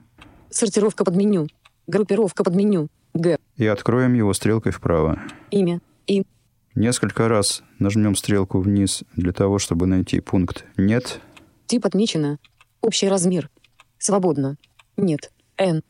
Сортировка 0.51 1.05
под 1.05 1.15
меню. 1.15 1.47
Группировка 1.87 2.43
под 2.43 2.55
меню. 2.55 2.89
Г. 3.13 3.37
и 3.57 3.65
откроем 3.65 4.13
его 4.13 4.33
стрелкой 4.33 4.71
вправо. 4.71 5.19
Имя. 5.49 5.81
И. 6.07 6.23
Несколько 6.75 7.27
раз 7.27 7.63
нажмем 7.79 8.15
стрелку 8.15 8.59
вниз 8.61 9.03
для 9.17 9.33
того, 9.33 9.59
чтобы 9.59 9.85
найти 9.85 10.21
пункт 10.21 10.65
«Нет». 10.77 11.19
Тип 11.67 11.85
отмечено. 11.85 12.37
Общий 12.79 13.09
размер. 13.09 13.49
Свободно. 13.97 14.57
Нет. 14.95 15.31
N. 15.57 15.83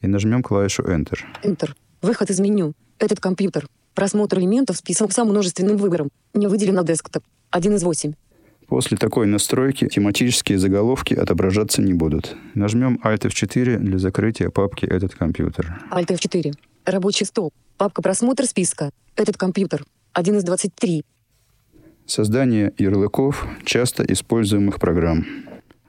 и 0.00 0.06
нажмем 0.06 0.42
клавишу 0.42 0.82
Enter. 0.82 1.18
Enter. 1.42 1.74
Выход 2.00 2.30
из 2.30 2.40
меню. 2.40 2.72
Этот 2.98 3.20
компьютер. 3.20 3.68
Просмотр 3.94 4.38
элементов 4.38 4.78
список 4.78 5.12
со 5.12 5.24
множественным 5.24 5.76
выбором. 5.76 6.08
Не 6.32 6.46
выделено 6.46 6.82
десктоп. 6.82 7.22
1 7.50 7.74
из 7.74 7.82
8. 7.82 8.14
После 8.66 8.96
такой 8.96 9.26
настройки 9.26 9.86
тематические 9.86 10.58
заголовки 10.58 11.14
отображаться 11.14 11.82
не 11.82 11.94
будут. 11.94 12.36
Нажмем 12.54 13.00
Alt 13.04 13.22
F4 13.22 13.78
для 13.78 13.98
закрытия 13.98 14.50
папки 14.50 14.84
«Этот 14.84 15.14
компьютер». 15.14 15.82
Alt 15.90 16.08
F4. 16.08 16.52
Рабочий 16.84 17.26
стол. 17.26 17.52
Папка 17.78 18.02
просмотр 18.02 18.44
списка. 18.46 18.90
Этот 19.14 19.36
компьютер. 19.36 19.84
1 20.14 20.36
из 20.36 20.44
23. 20.44 21.04
Создание 22.06 22.72
ярлыков 22.78 23.46
часто 23.64 24.02
используемых 24.04 24.78
программ. 24.80 25.26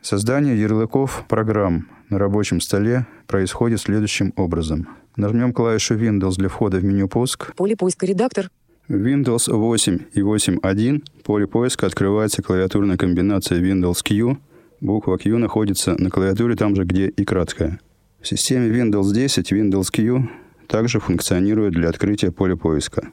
Создание 0.02 0.60
ярлыков 0.60 1.26
программ 1.28 1.88
на 2.10 2.18
рабочем 2.18 2.62
столе 2.62 3.08
происходит 3.28 3.82
следующим 3.82 4.34
образом. 4.36 4.88
Нажмем 5.16 5.52
клавишу 5.52 5.96
Windows 5.96 6.36
для 6.36 6.48
входа 6.48 6.78
в 6.78 6.84
меню 6.84 7.08
«Пуск». 7.08 7.56
Поле 7.56 7.76
поиска 7.76 8.06
редактор. 8.06 8.50
Windows 8.90 9.52
8 9.52 10.00
и 10.14 10.22
8.1 10.22 11.04
в 11.20 11.24
поле 11.24 11.46
поиска 11.46 11.88
открывается 11.88 12.42
клавиатурная 12.42 12.96
комбинация 12.96 13.60
Windows 13.60 14.02
Q. 14.02 14.38
Буква 14.80 15.18
Q 15.18 15.38
находится 15.40 16.02
на 16.02 16.10
клавиатуре 16.10 16.56
там 16.56 16.74
же, 16.74 16.86
где 16.86 17.10
и 17.10 17.26
краткая. 17.26 17.82
В 18.22 18.28
системе 18.28 18.70
Windows 18.70 19.12
10 19.14 19.52
Windows 19.52 19.92
Q 19.92 20.30
также 20.68 21.02
функционирует 21.02 21.74
для 21.74 21.90
открытия 21.90 22.32
поля 22.32 22.56
поиска. 22.56 23.12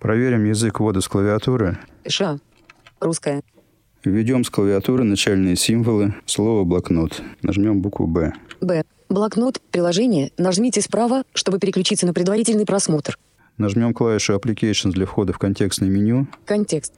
Проверим 0.00 0.44
язык 0.44 0.80
ввода 0.80 1.00
с 1.00 1.06
клавиатуры. 1.06 1.78
Ша. 2.04 2.40
Русская. 3.00 3.42
Введем 4.04 4.42
с 4.42 4.50
клавиатуры 4.50 5.04
начальные 5.04 5.54
символы 5.54 6.16
слова 6.26 6.64
«блокнот». 6.64 7.22
Нажмем 7.42 7.80
букву 7.80 8.08
«Б». 8.08 8.32
Б. 8.60 8.82
Блокнот. 9.08 9.60
Приложение. 9.70 10.32
Нажмите 10.36 10.80
справа, 10.80 11.22
чтобы 11.32 11.60
переключиться 11.60 12.06
на 12.06 12.12
предварительный 12.12 12.66
просмотр. 12.66 13.16
Нажмем 13.58 13.94
клавишу 13.94 14.34
Applications 14.34 14.92
для 14.92 15.06
входа 15.06 15.32
в 15.32 15.38
контекстное 15.38 15.88
меню. 15.88 16.26
Контекст. 16.44 16.94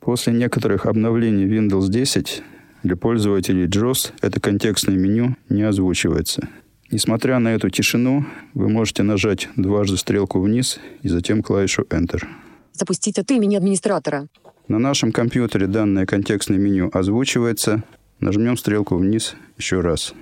После 0.00 0.32
некоторых 0.32 0.86
обновлений 0.86 1.46
Windows 1.46 1.88
10 1.88 2.42
для 2.82 2.96
пользователей 2.96 3.66
JAWS 3.66 4.12
это 4.20 4.40
контекстное 4.40 4.96
меню 4.96 5.36
не 5.48 5.62
озвучивается. 5.62 6.48
Несмотря 6.90 7.38
на 7.38 7.54
эту 7.54 7.70
тишину, 7.70 8.24
вы 8.54 8.68
можете 8.68 9.02
нажать 9.02 9.48
дважды 9.56 9.96
стрелку 9.96 10.40
вниз 10.40 10.80
и 11.02 11.08
затем 11.08 11.42
клавишу 11.42 11.82
Enter. 11.84 12.24
Запустить 12.72 13.18
от 13.18 13.30
имени 13.30 13.56
администратора. 13.56 14.28
На 14.68 14.78
нашем 14.78 15.12
компьютере 15.12 15.66
данное 15.66 16.06
контекстное 16.06 16.58
меню 16.58 16.90
озвучивается. 16.92 17.84
Нажмем 18.20 18.56
стрелку 18.56 18.96
вниз 18.96 19.36
еще 19.56 19.80
раз. 19.80 20.14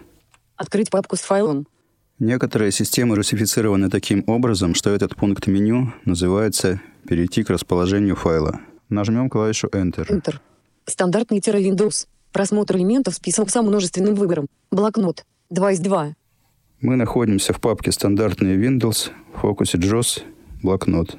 Открыть 0.56 0.90
папку 0.90 1.16
с 1.16 1.20
файлом. 1.20 1.66
Некоторые 2.20 2.70
системы 2.70 3.16
русифицированы 3.16 3.88
таким 3.88 4.24
образом, 4.26 4.74
что 4.74 4.90
этот 4.90 5.16
пункт 5.16 5.46
меню 5.46 5.94
называется 6.04 6.82
«Перейти 7.08 7.42
к 7.42 7.48
расположению 7.48 8.14
файла». 8.14 8.60
Нажмем 8.90 9.30
клавишу 9.30 9.68
Enter. 9.68 10.06
Enter. 10.06 10.36
Стандартный 10.84 11.40
тире 11.40 11.66
Windows. 11.66 12.06
Просмотр 12.30 12.76
элементов 12.76 13.14
список 13.14 13.48
со 13.48 13.62
множественным 13.62 14.14
выбором. 14.14 14.48
Блокнот. 14.70 15.24
2 15.48 15.72
из 15.72 15.80
2. 15.80 16.14
Мы 16.82 16.96
находимся 16.96 17.54
в 17.54 17.60
папке 17.60 17.90
«Стандартные 17.90 18.58
Windows», 18.58 19.10
в 19.34 19.40
фокусе 19.40 19.78
JAWS, 19.78 20.22
блокнот. 20.62 21.16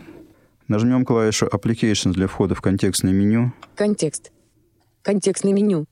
Нажмем 0.68 1.04
клавишу 1.04 1.48
Applications 1.48 2.14
для 2.14 2.28
входа 2.28 2.54
в 2.54 2.62
контекстное 2.62 3.12
меню. 3.12 3.54
Контекст. 3.74 4.32
Контекстное 5.02 5.54
меню. 5.54 5.86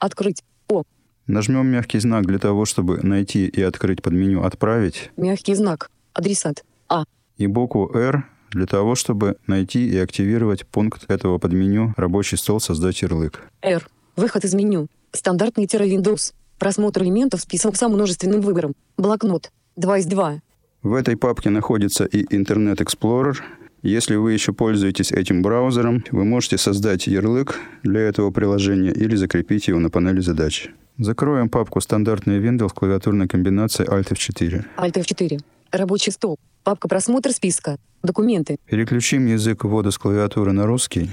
Открыть. 0.00 0.42
О. 0.68 0.82
Нажмем 1.28 1.66
мягкий 1.66 2.00
знак 2.00 2.24
для 2.24 2.38
того, 2.38 2.64
чтобы 2.64 3.00
найти 3.02 3.46
и 3.46 3.60
открыть 3.60 4.02
под 4.02 4.14
меню 4.14 4.44
«Отправить» 4.44 5.10
Мягкий 5.18 5.54
знак. 5.54 5.90
Адресат. 6.14 6.64
А. 6.88 7.04
и 7.36 7.46
букву 7.46 7.90
R 7.94 8.24
для 8.50 8.64
того, 8.64 8.94
чтобы 8.94 9.36
найти 9.46 9.86
и 9.86 9.98
активировать 9.98 10.66
пункт 10.66 11.04
этого 11.08 11.36
подменю 11.36 11.92
«Рабочий 11.98 12.38
стол. 12.38 12.60
Создать 12.60 13.02
ярлык». 13.02 13.42
R. 13.60 13.86
Выход 14.16 14.46
из 14.46 14.54
меню. 14.54 14.86
Стандартный 15.12 15.66
Windows. 15.66 16.32
Просмотр 16.58 17.02
элементов 17.02 17.42
список 17.42 17.76
со 17.76 17.90
множественным 17.90 18.40
выбором. 18.40 18.74
Блокнот. 18.96 19.52
2 19.76 19.98
из 19.98 20.06
2. 20.06 20.40
В 20.82 20.94
этой 20.94 21.18
папке 21.18 21.50
находится 21.50 22.06
и 22.06 22.24
Internet 22.24 22.78
Explorer. 22.78 23.36
Если 23.82 24.16
вы 24.16 24.32
еще 24.32 24.54
пользуетесь 24.54 25.12
этим 25.12 25.42
браузером, 25.42 26.04
вы 26.10 26.24
можете 26.24 26.56
создать 26.56 27.06
ярлык 27.06 27.54
для 27.82 28.00
этого 28.00 28.30
приложения 28.30 28.92
или 28.92 29.14
закрепить 29.14 29.68
его 29.68 29.78
на 29.78 29.90
панели 29.90 30.20
задач. 30.20 30.70
Закроем 30.98 31.48
папку 31.48 31.80
«Стандартные 31.80 32.40
Windows» 32.40 32.70
клавиатурной 32.74 33.28
комбинацией 33.28 33.88
Alt 33.88 34.08
F4. 34.10 34.64
Alt 34.76 34.94
F4. 34.94 35.40
Рабочий 35.70 36.10
стол. 36.10 36.38
Папка 36.64 36.88
просмотр 36.88 37.30
списка. 37.30 37.78
Документы. 38.02 38.56
Переключим 38.66 39.26
язык 39.26 39.62
ввода 39.62 39.92
с 39.92 39.98
клавиатуры 39.98 40.50
на 40.50 40.66
русский 40.66 41.10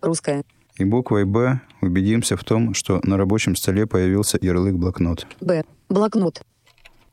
Русская. 0.00 0.44
и 0.78 0.84
буквой 0.84 1.24
«Б» 1.24 1.60
убедимся 1.80 2.36
в 2.36 2.44
том, 2.44 2.72
что 2.72 3.00
на 3.02 3.16
рабочем 3.16 3.56
столе 3.56 3.86
появился 3.86 4.38
ярлык 4.40 4.74
«Блокнот». 4.76 5.26
Б. 5.40 5.64
Блокнот. 5.88 6.42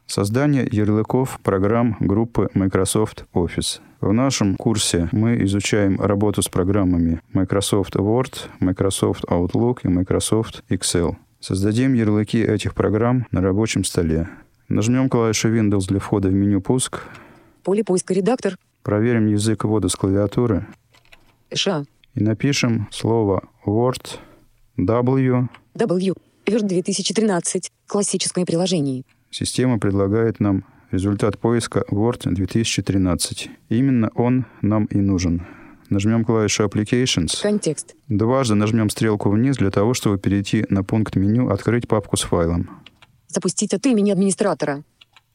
Создание 0.05 0.67
ярлыков 0.71 1.39
программ 1.41 1.97
группы 1.99 2.49
Microsoft 2.53 3.25
Office. 3.33 3.79
В 4.01 4.13
нашем 4.13 4.55
курсе 4.55 5.09
мы 5.11 5.43
изучаем 5.45 5.99
работу 5.99 6.43
с 6.43 6.49
программами 6.49 7.21
Microsoft 7.33 7.95
Word, 7.95 8.35
Microsoft 8.59 9.23
Outlook 9.23 9.79
и 9.83 9.87
Microsoft 9.87 10.63
Excel. 10.69 11.15
Создадим 11.43 11.93
ярлыки 11.93 12.41
этих 12.41 12.73
программ 12.73 13.27
на 13.31 13.41
рабочем 13.41 13.83
столе. 13.83 14.29
Нажмем 14.69 15.09
клавишу 15.09 15.49
Windows 15.49 15.85
для 15.89 15.99
входа 15.99 16.29
в 16.29 16.33
меню 16.33 16.61
«Пуск». 16.61 17.01
Поле 17.63 17.83
поиска 17.83 18.13
редактор. 18.13 18.57
Проверим 18.81 19.27
язык 19.27 19.65
ввода 19.65 19.89
с 19.89 19.95
клавиатуры 19.97 20.65
Ша. 21.53 21.83
и 22.13 22.23
напишем 22.23 22.87
слово 22.91 23.43
Word 23.65 24.19
W. 24.77 25.49
W. 25.75 26.13
Word 26.45 26.61
2013. 26.61 27.71
Классическое 27.87 28.45
приложение. 28.45 29.03
Система 29.29 29.79
предлагает 29.79 30.39
нам 30.39 30.63
результат 30.91 31.37
поиска 31.37 31.83
Word 31.91 32.21
2013. 32.23 33.49
Именно 33.67 34.11
он 34.15 34.45
нам 34.61 34.85
и 34.85 34.97
нужен. 34.97 35.45
Нажмем 35.93 36.25
клавишу 36.25 36.63
Applications. 36.63 37.39
Контекст. 37.39 37.93
Дважды 38.07 38.55
нажмем 38.55 38.89
стрелку 38.89 39.29
вниз 39.29 39.57
для 39.57 39.69
того, 39.69 39.93
чтобы 39.93 40.17
перейти 40.17 40.65
на 40.69 40.83
пункт 40.83 41.15
меню 41.15 41.51
«Открыть 41.51 41.87
папку 41.87 42.17
с 42.17 42.23
файлом». 42.23 42.81
Запустить 43.27 43.75
от 43.75 43.85
имени 43.85 44.09
администратора. 44.09 44.83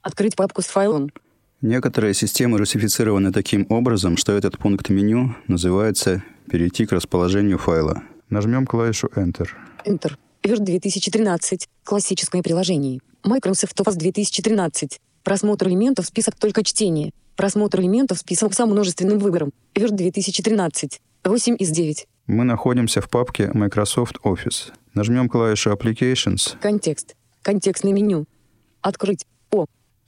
Открыть 0.03 0.35
папку 0.35 0.63
с 0.63 0.67
файлом. 0.67 1.13
Некоторые 1.61 2.13
системы 2.13 2.59
русифицированы 2.59 3.31
таким 3.33 3.67
образом, 3.69 4.17
что 4.17 4.33
этот 4.33 4.59
пункт 4.59 4.89
меню 4.89 5.37
называется 5.47 6.25
«Перейти 6.51 6.87
к 6.87 6.93
расположению 6.93 7.59
файла». 7.59 8.03
Нажмем 8.29 8.67
клавишу 8.67 9.07
Enter. 9.15 9.47
Enter. 9.87 10.17
Word 10.43 10.65
2013. 10.65 11.69
Классическое 11.85 12.43
приложение. 12.43 12.99
Microsoft 13.23 13.79
Office 13.79 13.97
2013. 13.97 14.99
Просмотр 15.23 15.69
элементов 15.69 16.07
список 16.07 16.35
только 16.35 16.65
чтение. 16.65 17.13
Просмотр 17.39 17.79
элементов 17.79 18.19
список 18.19 18.53
со 18.53 18.67
множественным 18.67 19.21
выбором. 19.21 19.53
Word 19.73 19.93
2013. 19.93 21.01
8 21.23 21.57
из 21.61 21.71
9. 21.71 22.09
Мы 22.27 22.43
находимся 22.43 23.01
в 23.01 23.09
папке 23.09 23.53
Microsoft 23.55 24.17
Office. 24.25 24.73
Нажмем 24.95 25.29
клавишу 25.29 25.71
Applications. 25.71 26.57
Контекст. 26.61 27.15
Контекстное 27.43 27.93
меню. 27.93 28.27
Открыть. 28.81 29.25
О. 29.53 29.67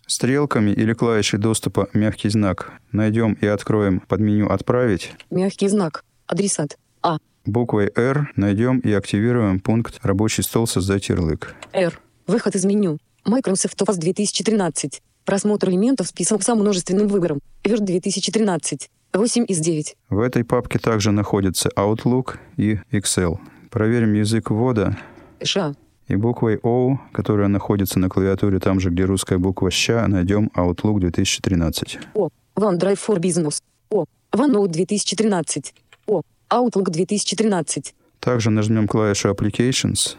Стрелками 0.09 0.73
или 0.73 0.93
клавишей 0.93 1.39
доступа 1.39 1.89
«Мягкий 1.95 2.31
знак» 2.31 2.73
найдем 2.91 3.35
и 3.35 3.47
откроем 3.47 4.01
под 4.01 4.19
меню 4.19 4.51
«Отправить» 4.51 5.13
Мягкий 5.31 5.69
знак. 5.69 6.05
Адресат. 6.27 6.79
А. 7.01 7.19
Буквой 7.47 7.93
R 7.95 8.33
найдем 8.35 8.81
и 8.81 8.93
активируем 8.93 9.61
пункт 9.61 10.01
«Рабочий 10.03 10.43
стол. 10.43 10.67
Создать 10.67 11.09
ярлык». 11.09 11.55
R. 11.73 11.97
Выход 12.27 12.57
из 12.57 12.65
меню. 12.65 12.99
Microsoft 13.25 13.81
Office 13.81 13.99
2013. 13.99 15.01
Просмотр 15.25 15.69
элементов 15.71 16.09
список 16.09 16.43
со 16.43 16.55
множественным 16.55 17.09
выбором. 17.09 17.41
Word 17.65 17.81
2013. 17.81 18.91
8 19.13 19.45
из 19.49 19.59
9. 19.59 19.97
В 20.09 20.21
этой 20.21 20.45
папке 20.45 20.79
также 20.79 21.11
находится 21.11 21.69
Outlook 21.77 22.39
и 22.57 22.79
Excel. 22.93 23.39
Проверим 23.71 24.15
язык 24.15 24.51
ввода. 24.51 24.97
ША. 25.43 25.75
И 26.09 26.17
буквой 26.17 26.59
O, 26.63 26.99
которая 27.13 27.49
находится 27.49 27.99
на 27.99 28.09
клавиатуре 28.09 28.59
там 28.59 28.81
же, 28.81 28.91
где 28.91 29.05
русская 29.05 29.39
буква 29.39 29.71
«ща», 29.71 30.07
найдем 30.09 30.51
Outlook 30.57 31.01
2013. 31.01 31.99
О. 32.15 32.29
OneDrive 32.57 32.99
for 32.99 33.19
Business. 33.19 33.61
О. 33.91 34.05
OneNote 34.33 34.69
2013. 34.69 35.75
О. 36.07 36.23
Outlook 36.51 36.91
2013. 36.91 37.95
Также 38.19 38.51
нажмем 38.51 38.89
клавишу 38.89 39.31
Applications. 39.31 40.17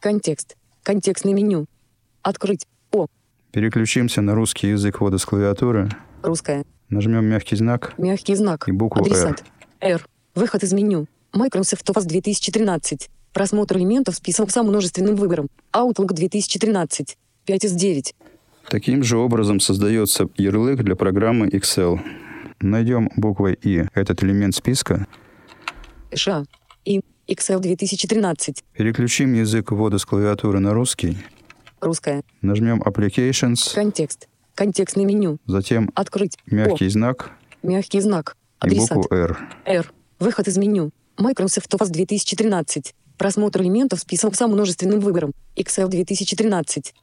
Контекст. 0.00 0.56
Контекстное 0.82 1.34
меню. 1.34 1.66
Открыть. 2.22 2.66
Переключимся 3.52 4.22
на 4.22 4.34
русский 4.34 4.68
язык 4.68 5.00
ввода 5.00 5.18
с 5.18 5.24
клавиатуры. 5.24 5.88
Русская. 6.22 6.64
Нажмем 6.88 7.24
мягкий 7.24 7.56
знак. 7.56 7.94
Мягкий 7.98 8.36
знак. 8.36 8.68
И 8.68 8.72
букву 8.72 9.02
Адресат. 9.02 9.44
R. 9.80 10.06
Выход 10.34 10.62
из 10.62 10.72
меню. 10.72 11.06
Microsoft 11.32 11.88
Office 11.88 12.06
2013. 12.06 13.10
Просмотр 13.32 13.76
элементов 13.76 14.14
список 14.16 14.50
со 14.50 14.62
множественным 14.62 15.16
выбором. 15.16 15.48
Outlook 15.72 16.12
2013. 16.12 17.16
5 17.46 17.64
из 17.64 17.72
9. 17.72 18.14
Таким 18.68 19.02
же 19.02 19.16
образом 19.16 19.58
создается 19.58 20.28
ярлык 20.36 20.82
для 20.82 20.94
программы 20.94 21.48
Excel. 21.48 22.00
Найдем 22.60 23.10
буквой 23.16 23.54
И 23.54 23.84
этот 23.94 24.22
элемент 24.22 24.54
списка. 24.54 25.06
ША. 26.14 26.44
И. 26.84 27.00
Excel 27.28 27.60
2013. 27.60 28.64
Переключим 28.72 29.34
язык 29.34 29.70
ввода 29.70 29.98
с 29.98 30.04
клавиатуры 30.04 30.58
на 30.58 30.74
русский. 30.74 31.16
Русская. 31.80 32.22
Нажмем 32.42 32.82
Applications. 32.82 33.74
Контекст. 33.74 34.28
Контекстное 34.54 35.04
меню. 35.04 35.38
Затем 35.46 35.90
Открыть. 35.94 36.36
мягкий 36.46 36.86
О. 36.86 36.90
знак 36.90 37.30
Мягкий 37.62 38.00
знак. 38.00 38.36
и 38.62 38.66
Адресат. 38.66 38.96
букву 38.96 39.14
R. 39.16 39.38
R. 39.66 39.92
Выход 40.18 40.48
из 40.48 40.58
меню. 40.58 40.90
Microsoft 41.18 41.72
Office 41.74 41.90
2013. 41.90 42.94
Просмотр 43.18 43.62
элементов 43.62 44.00
список 44.00 44.34
со 44.34 44.46
множественным 44.48 45.00
выбором. 45.00 45.32
Excel 45.56 45.88
2013. 45.88 46.94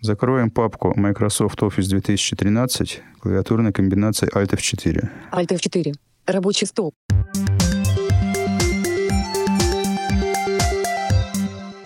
Закроем 0.00 0.50
папку 0.50 0.92
Microsoft 0.96 1.58
Office 1.60 1.88
2013 1.88 3.02
клавиатурной 3.20 3.72
комбинацией 3.72 4.30
Alt 4.32 4.50
F4. 4.56 5.08
Alt 5.32 5.48
F4. 5.48 5.94
Рабочий 6.26 6.66
стол. 6.66 6.94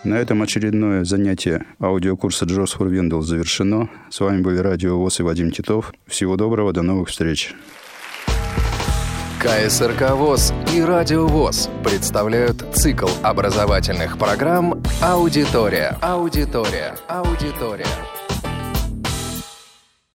На 0.04 0.14
этом 0.14 0.42
очередное 0.42 1.04
занятие 1.04 1.64
аудиокурса 1.80 2.44
for 2.44 2.90
Windows 2.90 3.22
завершено. 3.22 3.88
С 4.10 4.18
вами 4.18 4.42
были 4.42 4.58
Радио 4.58 4.98
ВОЗ 4.98 5.20
и 5.20 5.22
Вадим 5.22 5.52
Титов. 5.52 5.92
Всего 6.08 6.36
доброго, 6.36 6.72
до 6.72 6.82
новых 6.82 7.08
встреч. 7.08 7.54
КСРК 9.38 10.10
ВОЗ 10.12 10.52
и 10.74 10.80
Радио 10.82 11.26
ВОЗ 11.26 11.68
представляют 11.84 12.64
цикл 12.74 13.08
образовательных 13.22 14.18
программ 14.18 14.82
«Аудитория». 15.00 15.96
Аудитория. 16.00 16.96
Аудитория. 17.08 17.86